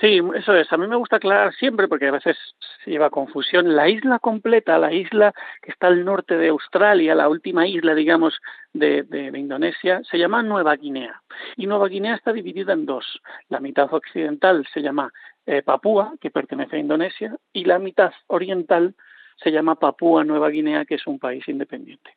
[0.02, 0.72] Sí, eso es.
[0.72, 2.36] A mí me gusta aclarar siempre, porque a veces
[2.84, 3.76] se lleva confusión.
[3.76, 8.34] La isla completa, la isla que está al norte de Australia, la última isla, digamos,
[8.74, 11.22] de, de, Indonesia, se llama Nueva Guinea.
[11.58, 13.22] Y Nueva Guinea está dividida en dos.
[13.50, 15.12] La mitad occidental se llama
[15.46, 18.96] eh, Papúa, que pertenece a Indonesia, y la mitad oriental
[19.42, 22.12] se llama Papúa Nueva Guinea, que es un país independiente.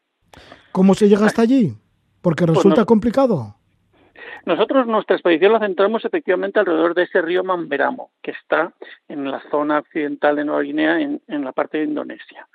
[0.72, 1.74] ¿Cómo se llega hasta allí?
[2.22, 3.57] Porque pues resulta complicado.
[4.45, 8.72] Nosotros nuestra expedición la centramos efectivamente alrededor de ese río Mamberamo, que está
[9.09, 12.47] en la zona occidental de Nueva Guinea, en, la parte de Indonesia.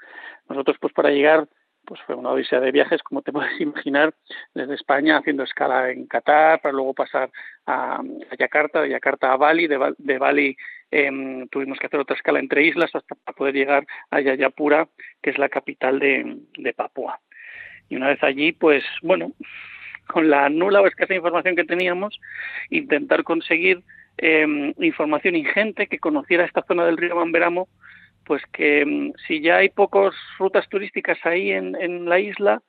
[0.49, 1.47] Nosotros, pues para llegar,
[1.85, 4.13] pues fue una odisea de viajes, como te puedes imaginar,
[4.53, 7.29] desde España haciendo escala en Qatar, para luego pasar
[7.65, 8.01] a,
[8.37, 10.55] Yakarta, de Yakarta a Bali, de, Bali
[10.91, 14.87] eh, tuvimos que hacer otra escala entre islas hasta poder llegar a Yayapura,
[15.21, 17.19] que es la capital de, de Papua.
[17.89, 19.33] Y una vez allí, pues bueno,
[20.11, 22.19] con la nula o escasa información que teníamos,
[22.69, 23.83] intentar conseguir
[24.17, 27.67] eh, información ingente que conociera esta zona del río Mamberamo,
[28.25, 32.61] pues que mm, si ya hay pocas rutas turísticas ahí en, en la isla,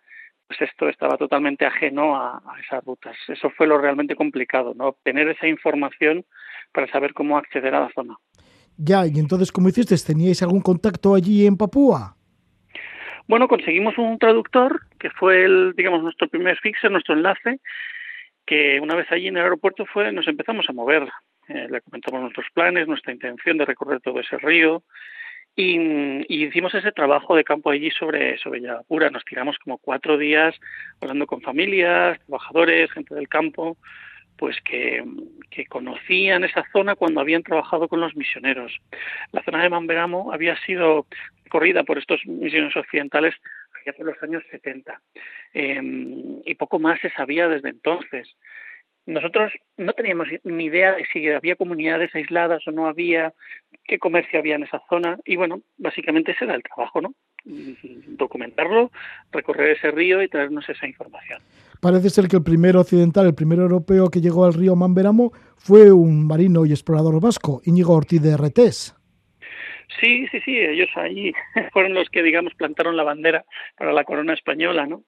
[0.53, 3.17] pues esto estaba totalmente ajeno a, esas rutas.
[3.29, 4.89] Eso fue lo realmente complicado, ¿no?
[4.89, 6.25] Obtener esa información
[6.73, 8.17] para saber cómo acceder a la zona.
[8.77, 9.97] Ya, y entonces, ¿cómo hiciste?
[9.97, 12.17] ¿Teníais algún contacto allí en Papúa?
[13.33, 17.61] Bueno, conseguimos un traductor, que fue el, digamos, nuestro primer fixer, nuestro enlace,
[18.45, 21.09] que una vez allí en el aeropuerto fue, nos empezamos a mover.
[21.49, 24.83] Eh, le comentamos nuestros planes, nuestra intención de recorrer todo ese río,
[25.57, 28.61] y, hicimos ese trabajo de campo allí sobre, sobre.
[28.61, 30.55] Nos tiramos como cuatro días
[31.01, 33.79] hablando con familias, trabajadores, gente del campo,
[34.43, 35.05] pues que,
[35.51, 38.77] que, conocían esa zona cuando habían trabajado con los misioneros.
[39.31, 41.07] La zona de Mamberamo había sido
[41.49, 43.37] corrida por estos misioneros occidentales
[43.73, 45.01] allá por los años 70
[45.55, 45.81] eh,
[46.45, 48.35] y poco más se sabía desde entonces.
[49.07, 53.33] Nosotros no teníamos ni idea de si había comunidades aisladas o no había,
[53.85, 57.15] qué comercio había en esa zona y bueno, básicamente ese era el trabajo, ¿no?
[58.19, 58.91] Documentarlo,
[59.31, 61.41] recorrer ese río y traernos esa información.
[61.81, 65.91] Parece ser que el primer occidental, el primer europeo que llegó al río Mamberamo fue
[65.91, 68.95] un marino y explorador vasco, Íñigo Ortiz de Retés.
[70.01, 71.33] Sí, sí, sí, ellos ahí
[71.73, 73.45] fueron los que, digamos, plantaron la bandera
[73.77, 75.03] para la corona española, ¿no?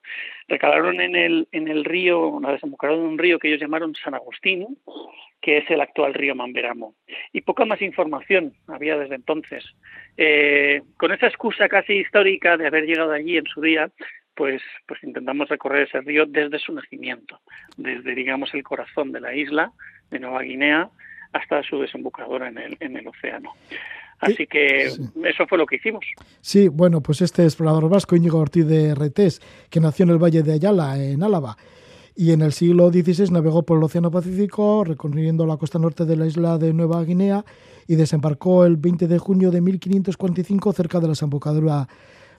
[0.49, 4.15] Recalaron en el, en el río, una desembocaron en un río que ellos llamaron San
[4.15, 4.79] Agustín,
[5.41, 6.95] que es el actual río Mamberamo.
[7.33, 9.65] Y poca más información había desde entonces.
[10.17, 13.91] Eh, con esa excusa casi histórica de haber llegado allí en su día,
[14.35, 17.41] pues, pues intentamos recorrer ese río desde su nacimiento,
[17.77, 19.73] desde, digamos, el corazón de la isla
[20.11, 20.89] de Nueva Guinea
[21.33, 23.53] hasta su desembocadura en el, en el océano.
[24.25, 25.03] Así que sí.
[25.25, 26.05] eso fue lo que hicimos.
[26.41, 30.43] Sí, bueno, pues este explorador vasco, Íñigo Ortiz de Retés, que nació en el Valle
[30.43, 31.57] de Ayala, en Álava,
[32.17, 36.17] y en el siglo XVI navegó por el Océano Pacífico, recorriendo la costa norte de
[36.17, 37.45] la isla de Nueva Guinea,
[37.87, 41.89] y desembarcó el 20 de junio de 1545 cerca de la desembocadura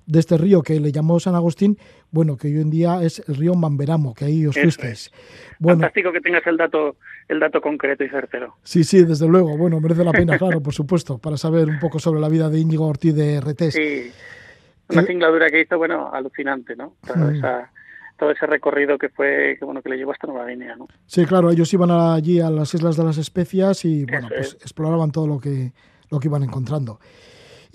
[0.05, 1.77] de este río que le llamó San Agustín,
[2.11, 5.11] bueno, que hoy en día es el río Mamberamo, que ahí os fuisteis.
[5.59, 6.97] Bueno, Fantástico que tengas el dato,
[7.27, 8.55] el dato concreto y certero.
[8.63, 9.57] Sí, sí, desde luego.
[9.57, 12.59] Bueno, merece la pena, claro, por supuesto, para saber un poco sobre la vida de
[12.59, 13.73] Íñigo Ortiz de Retés.
[13.73, 14.11] Sí,
[14.89, 16.93] una eh, singladura que hizo, bueno, alucinante, ¿no?
[17.05, 17.35] Toda mm.
[17.35, 17.71] esa,
[18.17, 20.87] todo ese recorrido que fue, que bueno, que le llevó hasta Nueva Guinea, ¿no?
[21.05, 24.47] Sí, claro, ellos iban allí a las Islas de las Especias y, bueno, Eso pues
[24.47, 24.61] es.
[24.61, 25.71] exploraban todo lo que,
[26.11, 26.99] lo que iban encontrando.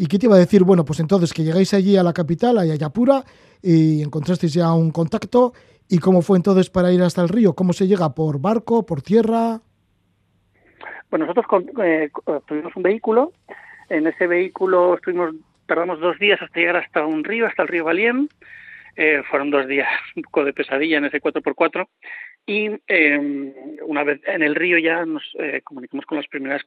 [0.01, 0.65] ¿Y qué te iba a decir?
[0.65, 3.23] Bueno, pues entonces que llegáis allí a la capital, a Yayapura,
[3.61, 5.53] y encontrasteis ya un contacto.
[5.91, 7.53] ¿Y cómo fue entonces para ir hasta el río?
[7.53, 8.15] ¿Cómo se llega?
[8.15, 8.87] ¿Por barco?
[8.87, 9.61] ¿Por tierra?
[11.11, 12.09] Bueno, nosotros eh,
[12.49, 13.33] tuvimos un vehículo.
[13.91, 15.35] En ese vehículo estuvimos,
[15.67, 18.27] tardamos dos días hasta llegar hasta un río, hasta el río Valiem.
[18.97, 19.87] Eh, fueron dos días
[20.17, 21.87] un poco de pesadilla en ese 4x4
[22.47, 26.63] y eh, una vez en el río ya nos eh, comunicamos con las primeras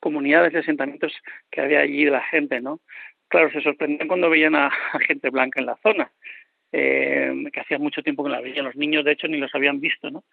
[0.00, 1.12] comunidades y asentamientos
[1.50, 2.80] que había allí de la gente, ¿no?
[3.28, 4.70] Claro, se sorprendían cuando veían a,
[5.06, 6.10] gente blanca en la zona,
[6.72, 8.64] eh, que hacía mucho tiempo que la veían.
[8.64, 10.24] Los niños, de hecho, ni los habían visto, ¿no?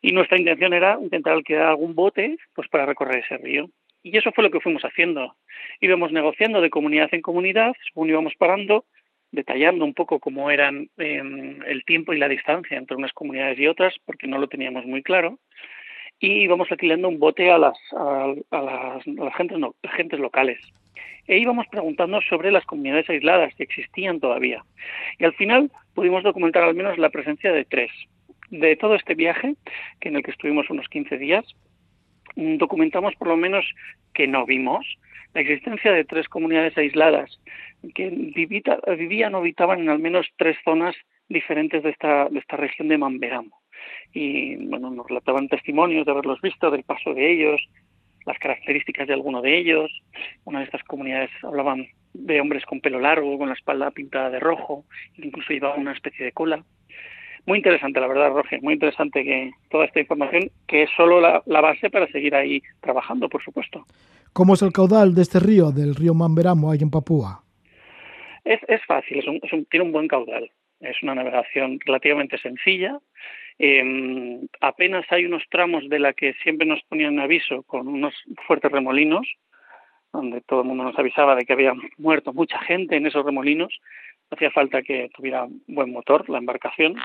[0.00, 3.70] Y nuestra intención era intentar alquilar algún bote pues para recorrer ese río.
[4.02, 5.36] Y eso fue lo que fuimos haciendo.
[5.80, 8.84] Íbamos negociando de comunidad en comunidad, según íbamos parando,
[9.30, 13.68] detallando un poco cómo eran em, el tiempo y la distancia entre unas comunidades y
[13.68, 15.38] otras, porque no lo teníamos muy claro,
[16.22, 19.58] y íbamos alquilando un bote a las, a, las, gentes,
[19.96, 20.58] gentes locales.
[21.26, 24.64] E íbamos preguntando sobre las comunidades aisladas que existían todavía.
[25.18, 27.90] Y al final pudimos documentar al menos la presencia de tres.
[28.50, 29.56] De todo este viaje,
[30.00, 31.44] que en el que estuvimos unos 15 días,
[32.36, 33.64] mm, documentamos por lo menos
[34.14, 34.86] que no vimos
[35.34, 37.40] la existencia de tres comunidades aisladas
[37.96, 40.94] que vivían o habitaban en al menos tres zonas
[41.28, 43.61] diferentes de esta, de esta región de Mamberamo.
[44.12, 47.60] Y bueno, nos relataban testimonios de haberlos visto, del paso de ellos,
[48.26, 49.90] las características de alguno de ellos.
[50.44, 54.40] Una de estas comunidades hablaban de hombres con pelo largo, con la espalda pintada de
[54.40, 54.84] rojo,
[55.16, 56.62] incluso llevaban una especie de cola.
[57.44, 61.60] Muy interesante, la verdad, Roger, muy interesante que toda esta información, que es solo la,
[61.60, 63.84] base para seguir ahí trabajando, por supuesto.
[64.32, 67.42] ¿Cómo es el caudal de este río, del río Mamberamo, ahí en Papúa?
[68.44, 70.50] Es, es fácil, es un, tiene un buen caudal.
[70.80, 72.98] Es una navegación relativamente sencilla.
[73.64, 78.12] Eh, apenas hay unos tramos de la que siempre nos ponían aviso con unos
[78.44, 79.24] fuertes remolinos,
[80.12, 83.72] donde todo el mundo nos avisaba de que había muerto mucha gente en esos remolinos
[84.30, 86.96] hacía falta que tuviera buen motor la embarcación.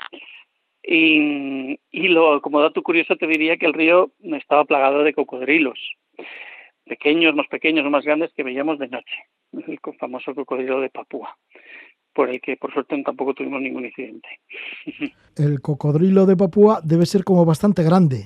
[0.82, 5.80] Y, y lo, como dato curioso te diría que el río estaba plagado de cocodrilos,
[6.86, 11.38] pequeños, más pequeños más grandes que veíamos de noche, el famoso cocodrilo de Papúa,
[12.18, 14.28] por el que por suerte tampoco tuvimos ningún incidente.
[15.38, 18.26] El cocodrilo de Papúa debe ser como bastante grande.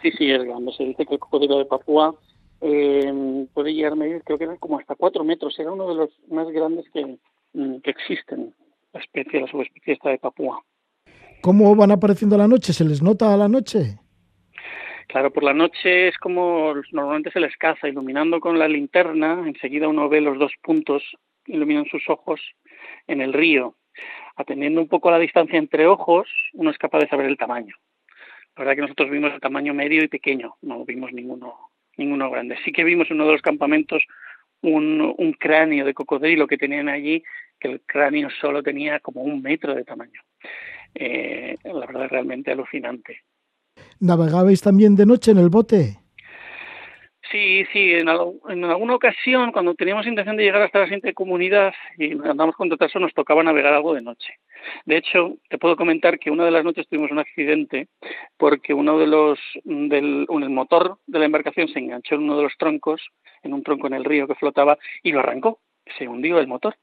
[0.00, 0.72] Sí, sí, es grande.
[0.76, 2.14] Se dice que el cocodrilo de Papúa
[2.60, 5.58] eh, puede llegar a medir, creo que era como hasta cuatro metros.
[5.58, 7.18] Era uno de los más grandes que,
[7.56, 8.54] Mm, que existen,
[8.92, 10.62] la especie, la subespecie esta de Papúa.
[11.40, 12.74] ¿Cómo van apareciendo a la noche?
[12.74, 13.98] ¿Se les nota a la noche?
[15.08, 19.88] Claro, por la noche es como normalmente se les caza, iluminando con la linterna, enseguida
[19.88, 21.02] uno ve los dos puntos,
[21.46, 22.40] iluminan sus ojos
[23.06, 23.74] en el río.
[24.36, 27.74] Atendiendo un poco la distancia entre ojos, uno es capaz de saber el tamaño.
[28.56, 31.54] La verdad que nosotros vimos el tamaño medio y pequeño, no vimos ninguno,
[31.96, 32.56] ninguno grande.
[32.64, 34.02] Sí que vimos en uno de los campamentos
[34.62, 37.22] un, cráneo de cocodrilo que tenían allí
[37.58, 40.20] que el cráneo solo tenía como un metro de tamaño.
[40.94, 43.22] Eh, la verdad realmente alucinante.
[44.00, 45.98] ¿Navegabais también de noche en el bote?
[47.30, 52.12] Sí, sí, en, alguna ocasión, cuando teníamos intención de llegar hasta la siguiente comunidad y
[52.12, 54.34] andamos con retraso, nos tocaba navegar algo de noche.
[54.84, 57.88] De hecho, te puedo comentar que una de las noches tuvimos un accidente
[58.36, 62.44] porque uno de los, del, el motor de la embarcación se enganchó en uno de
[62.44, 63.02] los troncos,
[63.42, 65.58] en un tronco en el río que flotaba, y lo arrancó.
[65.98, 66.76] Se hundió el motor.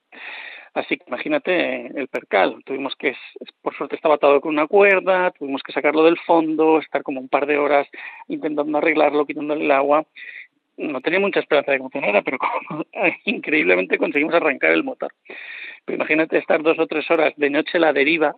[0.73, 2.63] Así que imagínate el percal.
[2.65, 3.15] Tuvimos que,
[3.61, 7.29] por suerte estaba atado con una cuerda, tuvimos que sacarlo del fondo, estar como un
[7.29, 7.87] par de horas
[8.27, 10.05] intentando arreglarlo, quitándole el agua.
[10.77, 12.39] No tenía mucha esperanza de que funcionara, pero
[13.25, 15.13] increíblemente conseguimos arrancar el motor.
[15.85, 18.35] Pero imagínate estar dos o tres horas de noche a la deriva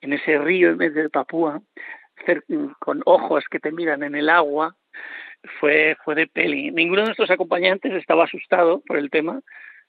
[0.00, 1.60] en ese río en vez de Papúa,
[2.78, 4.76] con ojos que te miran en el agua,
[5.60, 6.70] fue, fue de peli.
[6.70, 9.40] Ninguno de nuestros acompañantes estaba asustado por el tema,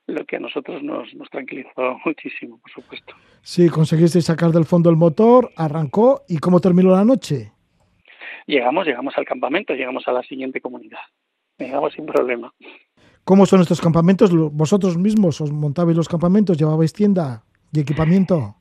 [0.07, 3.13] lo que a nosotros nos, nos tranquilizó muchísimo, por supuesto.
[3.41, 7.51] Sí, conseguiste sacar del fondo el motor, arrancó y ¿cómo terminó la noche?
[8.47, 10.99] Llegamos, llegamos al campamento, llegamos a la siguiente comunidad.
[11.57, 12.53] Llegamos sin problema.
[13.23, 14.31] ¿Cómo son estos campamentos?
[14.53, 16.57] ¿Vosotros mismos os montabais los campamentos?
[16.57, 17.43] ¿Llevabais tienda
[17.73, 18.55] y equipamiento?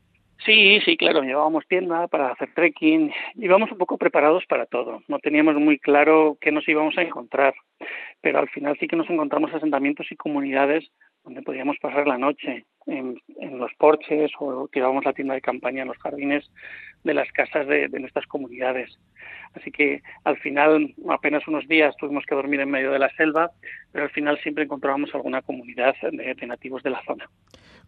[0.44, 5.18] Sí, sí, claro, llevábamos tienda para hacer trekking, íbamos un poco preparados para todo, no
[5.18, 7.54] teníamos muy claro qué nos íbamos a encontrar,
[8.20, 10.84] pero al final sí que nos encontramos asentamientos y comunidades
[11.26, 13.20] donde podíamos pasar la noche en,
[13.58, 16.48] los porches o tirábamos la tienda de campaña en los jardines
[17.02, 18.96] de las casas de, nuestras comunidades.
[19.54, 23.50] Así que al final, apenas unos días tuvimos que dormir en medio de la selva,
[23.90, 27.28] pero al final siempre encontrábamos alguna comunidad de, nativos de la zona.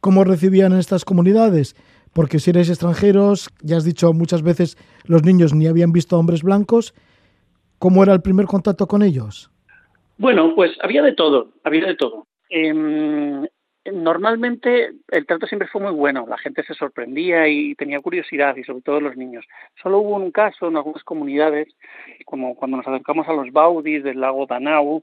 [0.01, 1.76] ¿Cómo recibían estas comunidades?
[2.12, 6.43] Porque si eres extranjeros, ya has dicho muchas veces, los niños ni habían visto hombres
[6.43, 6.93] blancos.
[7.78, 9.51] ¿Cómo era el primer contacto con ellos?
[10.16, 12.28] Bueno, pues había de todo, había de todo.
[12.51, 13.49] Eh,
[13.92, 18.64] normalmente el trato siempre fue muy bueno, la gente se sorprendía y tenía curiosidad, y
[18.64, 19.46] sobre todo los niños.
[19.82, 21.68] Solo hubo un caso en algunas comunidades,
[22.24, 25.03] como cuando nos acercamos a los Baudis del lago Danau,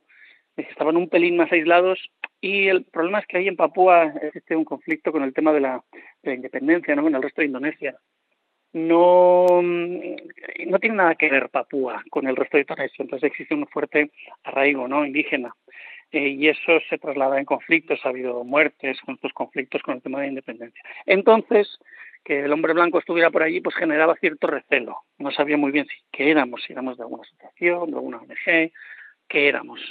[0.56, 2.00] que estaban un pelín más aislados
[2.40, 5.60] y el problema es que ahí en Papúa existe un conflicto con el tema de
[5.60, 5.84] la,
[6.24, 7.04] de la independencia, ¿no?
[7.04, 7.96] con el resto de Indonesia.
[8.72, 13.68] No, no tiene nada que ver Papúa con el resto de Indonesia, entonces existe un
[13.68, 14.12] fuerte
[14.44, 15.06] arraigo ¿no?
[15.06, 15.54] indígena.
[16.16, 20.02] Eh, y eso se traslada en conflictos, ha habido muertes con estos conflictos con el
[20.02, 20.82] tema de la independencia.
[21.06, 21.78] Entonces,
[22.24, 24.96] que el hombre blanco estuviera por allí, pues generaba cierto recelo.
[25.18, 28.72] No sabía muy bien si qué éramos, si éramos de alguna asociación, de alguna ONG,
[29.28, 29.82] qué éramos.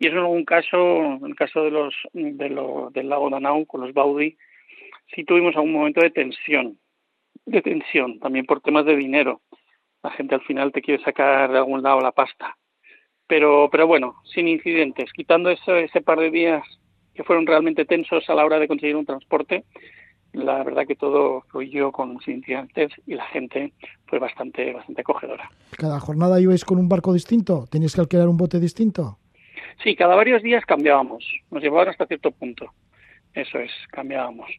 [0.00, 3.64] Y eso en algún caso, en el caso de los, de lo, del lago Danau
[3.64, 4.36] con los Baudi,
[5.14, 6.80] sí tuvimos algún momento de tensión,
[7.46, 9.40] de tensión, también por temas de dinero.
[10.02, 12.56] La gente al final te quiere sacar de algún lado la pasta.
[13.30, 16.64] Pero, pero bueno, sin incidentes, quitando ese, ese par de días
[17.14, 19.62] que fueron realmente tensos a la hora de conseguir un transporte,
[20.32, 23.72] la verdad que todo fluyó con incidentes y la gente
[24.06, 25.48] fue bastante, bastante acogedora.
[25.78, 27.68] ¿Cada jornada ibais con un barco distinto?
[27.70, 29.18] ¿Teníais que alquilar un bote distinto?
[29.84, 32.66] Sí, cada varios días cambiábamos, nos llevaban hasta cierto punto.
[33.32, 34.50] Eso es, cambiábamos.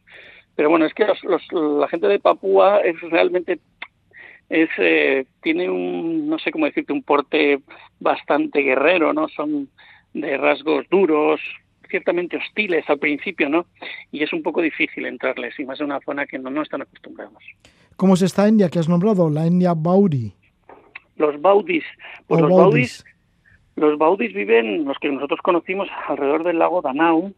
[0.56, 3.58] Pero bueno, es que la gente de Papúa es realmente
[4.48, 7.60] es eh, tiene un no sé cómo decirte un porte
[8.00, 9.28] bastante guerrero, ¿no?
[9.28, 9.68] Son
[10.14, 11.40] de rasgos duros,
[11.88, 13.66] ciertamente hostiles al principio, ¿no?
[14.10, 16.82] Y es un poco difícil entrarles, y más en una zona que no, no están
[16.82, 17.42] acostumbrados.
[17.96, 20.32] ¿Cómo es esta etnia que has nombrado, la etnia Baudi?
[21.16, 21.84] Los Baudis.
[22.26, 23.04] Pues los Baudis
[23.76, 27.32] los baudis viven, los que nosotros conocimos, alrededor del lago Danau,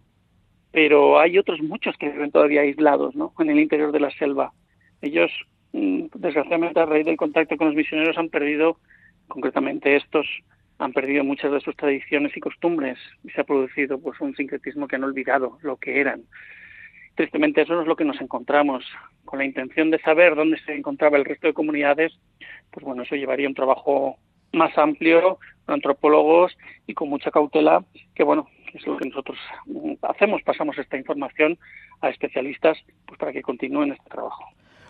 [0.72, 3.32] pero hay otros muchos que viven todavía aislados, ¿no?
[3.38, 4.52] En el interior de la selva.
[5.00, 5.30] Ellos,
[5.74, 8.78] desgraciadamente, a raíz del contacto con los misioneros, han perdido,
[9.28, 10.26] concretamente estos,
[10.78, 14.86] han perdido muchas de sus tradiciones y costumbres y se ha producido pues un sincretismo
[14.86, 16.22] que han olvidado lo que eran.
[17.16, 18.84] Tristemente eso es lo que nos encontramos.
[19.24, 22.12] Con la intención de saber dónde se encontraba el resto de comunidades,
[22.70, 24.16] pues bueno, eso llevaría un trabajo
[24.52, 26.56] más amplio, con antropólogos
[26.86, 29.38] y con mucha cautela, que bueno, es lo que nosotros
[30.02, 31.58] hacemos, pasamos esta información
[32.00, 34.44] a especialistas pues para que continúen este trabajo.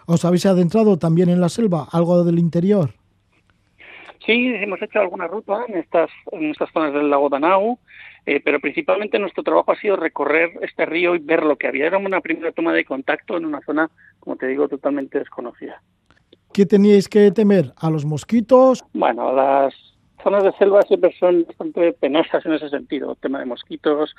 [0.06, 2.90] ¿Os habéis adentrado también en la selva, algo del interior?
[4.24, 7.78] Sí, hemos hecho alguna ruta en estas, en estas zonas del lago Danau,
[8.24, 11.86] eh, pero principalmente nuestro trabajo ha sido recorrer este río y ver lo que había.
[11.86, 13.90] Era una primera toma de contacto en una zona,
[14.20, 15.82] como te digo, totalmente desconocida.
[16.54, 17.72] ¿Qué teníais que temer?
[17.76, 18.84] ¿A los mosquitos?
[18.94, 19.74] Bueno, las
[20.22, 23.16] zonas de selva siempre son bastante penosas en ese sentido.
[23.16, 24.14] tema de mosquitos,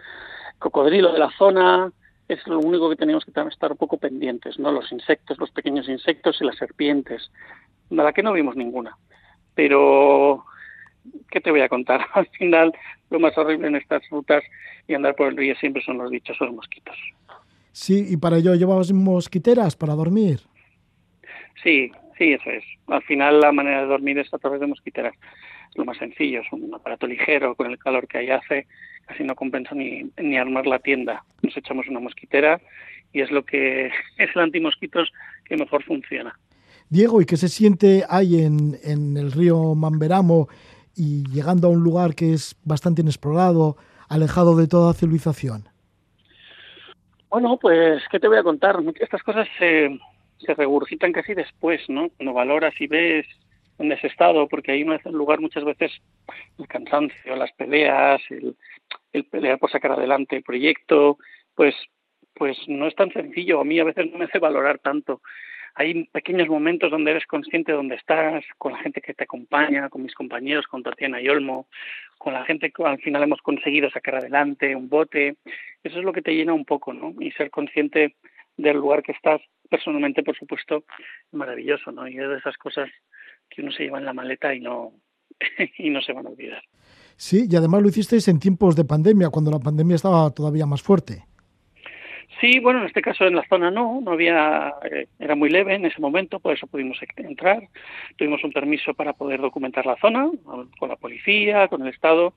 [0.59, 1.91] cocodrilo de la zona,
[2.28, 4.71] es lo único que teníamos que estar un poco pendientes, ¿no?
[4.71, 7.32] Los insectos, los pequeños insectos y las serpientes.
[7.89, 8.97] De la que no vimos ninguna.
[9.53, 10.43] Pero,
[11.30, 12.01] ¿qué te voy a contar?
[12.13, 12.73] Al final,
[13.09, 14.43] lo más horrible en estas rutas
[14.88, 16.95] y andar por el río siempre son los dichosos mosquitos.
[17.71, 20.39] Sí, y para ello llevabas mosquiteras para dormir.
[21.61, 22.63] Sí, Sí, eso es.
[22.88, 25.15] Al final la manera de dormir es a través de mosquiteras.
[25.76, 28.67] Lo más sencillo, es un aparato ligero con el calor que ahí hace,
[29.05, 31.23] casi no compensa ni, ni armar la tienda.
[31.41, 32.59] Nos echamos una mosquitera
[33.11, 35.11] y es lo que es el antimosquitos
[35.45, 36.38] que mejor funciona.
[36.89, 40.47] Diego, ¿y qué se siente ahí en, en el río Mamberamo
[40.95, 43.76] y llegando a un lugar que es bastante inexplorado,
[44.07, 45.65] alejado de toda civilización?
[47.30, 48.78] Bueno, pues, ¿qué te voy a contar?
[48.99, 49.99] Estas cosas se,
[50.38, 52.09] se regurgitan casi después, ¿no?
[52.15, 53.26] Cuando valoras y ves
[53.78, 55.91] dónde has estado, porque ahí no es el lugar muchas veces
[56.57, 58.55] el cansancio, las peleas, el,
[59.13, 61.17] el pelear por sacar adelante el proyecto,
[61.55, 61.76] pues,
[62.34, 63.59] pues no es tan sencillo.
[63.59, 65.21] A mí a veces no me hace valorar tanto.
[65.78, 69.89] Hay pequeños momentos donde eres consciente de dónde estás, con la gente que te acompaña,
[69.89, 71.67] con mis compañeros, con Tatiana y Olmo,
[72.17, 75.36] con la gente que al final hemos conseguido sacar adelante un bote.
[75.84, 77.13] Eso es lo que te llena un poco, ¿no?
[77.19, 78.15] Y ser consciente
[78.55, 80.86] del lugar que estás, personalmente, por supuesto,
[81.34, 82.07] maravilloso, ¿no?
[82.07, 82.89] Y es de esas cosas
[83.49, 84.93] que uno se lleva en la maleta y no,
[85.77, 86.63] y no se van a olvidar.
[87.17, 90.81] Sí, y además lo hicisteis en tiempos de pandemia, cuando la pandemia estaba todavía más
[90.81, 91.23] fuerte.
[92.41, 95.75] Sí, bueno, en este caso en la zona no, no había, eh, era muy leve
[95.75, 97.69] en ese momento, por eso pudimos entrar.
[98.17, 100.29] Tuvimos un permiso para poder documentar la zona
[100.77, 102.33] con la policía, con el Estado.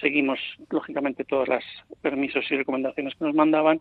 [0.00, 0.38] Seguimos,
[0.70, 1.64] lógicamente, todos los
[2.00, 3.80] permisos y recomendaciones que nos mandaban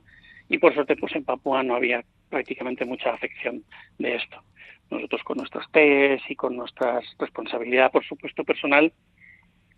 [0.49, 3.63] y por suerte pues en Papúa no había prácticamente mucha afección
[3.99, 4.41] de esto.
[4.89, 8.91] Nosotros con nuestros test y con nuestra responsabilidad, por supuesto, personal,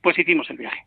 [0.01, 0.85] pues hicimos el viaje.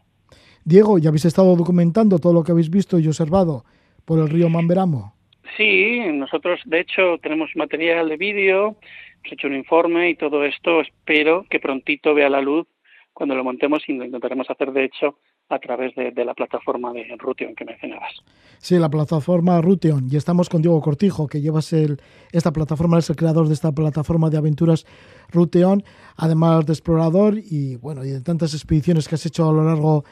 [0.65, 3.65] Diego, ¿ya habéis estado documentando todo lo que habéis visto y observado
[4.05, 5.15] por el río Mamberamo?
[5.57, 8.77] Sí, nosotros de hecho tenemos material de vídeo,
[9.17, 12.67] hemos hecho un informe y todo esto espero que prontito vea la luz
[13.13, 15.19] cuando lo montemos y lo intentaremos hacer de hecho
[15.49, 18.13] a través de, la plataforma de Ruteon que mencionabas.
[18.59, 20.09] Sí, la plataforma Ruteon.
[20.11, 22.01] Y estamos con Diego Cortijo, que llevas el,
[22.33, 24.87] esta plataforma, es el creador de esta plataforma de aventuras
[25.31, 25.85] Ruteon,
[26.17, 30.05] además de explorador y, bueno, y de tantas expediciones que has hecho a lo largo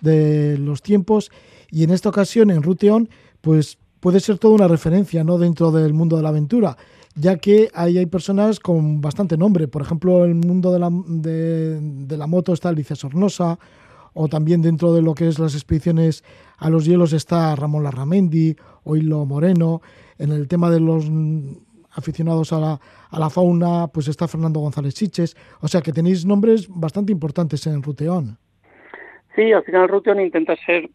[0.00, 1.30] de los tiempos.
[1.70, 3.08] Y en esta ocasión, en Ruteon,
[3.40, 5.38] pues puede ser toda una referencia ¿no?
[5.38, 6.76] dentro del mundo de la aventura,
[7.14, 9.68] ya que ahí hay personas con bastante nombre.
[9.68, 13.58] Por ejemplo, en el mundo de la, de, de la moto está Alicia Sornosa,
[14.14, 16.24] o también dentro de lo que es las expediciones
[16.58, 19.80] a los hielos está Ramón Larramendi o Hilo Moreno.
[20.18, 21.10] En el tema de los
[21.92, 22.80] aficionados a la,
[23.10, 25.36] a la fauna, pues está Fernando González Siches.
[25.60, 28.38] O sea que tenéis nombres bastante importantes en Ruteón.
[29.34, 30.90] Sí, al final Ruteón intenta ser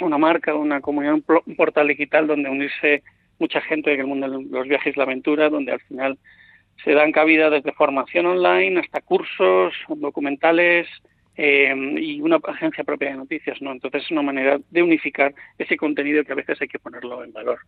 [0.00, 1.14] una marca, una comunidad,
[1.46, 3.02] un portal digital donde unirse
[3.38, 6.18] mucha gente en el mundo de los viajes y la aventura, donde al final
[6.82, 10.88] se dan cabida desde formación online hasta cursos, documentales
[11.36, 13.72] eh, y una agencia propia de noticias, ¿no?
[13.72, 17.32] Entonces es una manera de unificar ese contenido que a veces hay que ponerlo en
[17.32, 17.58] valor.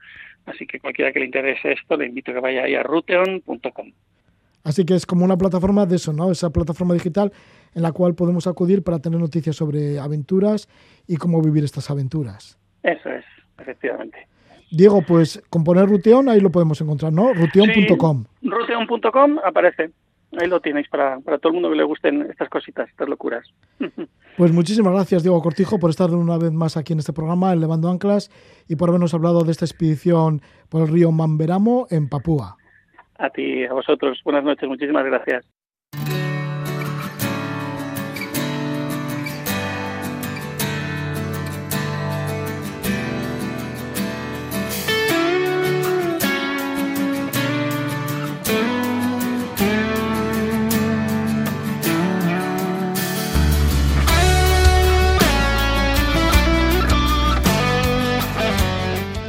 [0.46, 3.92] Así que cualquiera que le interese esto, le invito a que vaya ahí a ruteon.com.
[4.64, 6.30] Así que es como una plataforma de eso, ¿no?
[6.30, 7.32] Esa plataforma digital
[7.74, 10.68] en la cual podemos acudir para tener noticias sobre aventuras
[11.06, 12.58] y cómo vivir estas aventuras.
[12.82, 13.24] Eso es,
[13.58, 14.26] efectivamente.
[14.70, 17.32] Diego, pues con poner Ruteon ahí lo podemos encontrar, ¿no?
[17.32, 18.24] Ruteon.com.
[18.40, 19.90] Sí, Ruteon.com aparece.
[20.38, 23.48] Ahí lo tenéis para, para todo el mundo que le gusten estas cositas, estas locuras.
[24.36, 27.60] Pues muchísimas gracias, Diego Cortijo, por estar una vez más aquí en este programa, en
[27.60, 28.30] Levando Anclas,
[28.68, 32.58] y por habernos hablado de esta expedición por el río Mamberamo en Papúa.
[33.18, 34.20] A ti, a vosotros.
[34.24, 35.46] Buenas noches, muchísimas gracias.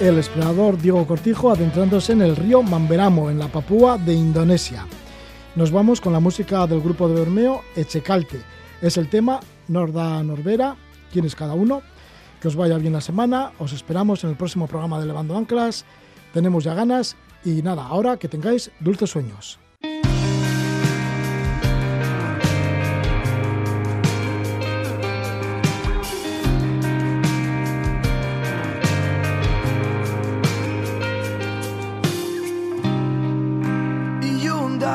[0.08, 4.86] El explorador Diego Cortijo adentrándose en el río Mamberamo, en la Papúa de Indonesia.
[5.56, 8.42] Nos vamos con la música del grupo de Bermeo, Echecalte.
[8.82, 10.78] Es el tema Norda Norbera,
[11.12, 11.82] quién es cada uno.
[12.42, 15.84] Que os vaya bien la semana, os esperamos en el próximo programa de Levando Anclas.
[16.34, 19.60] Tenemos ya ganas y nada, ahora que tengáis dulces sueños.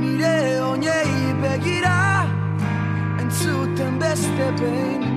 [0.00, 0.62] Nire eh.
[0.68, 1.98] oinei begira
[3.20, 5.07] Entzuten beste behin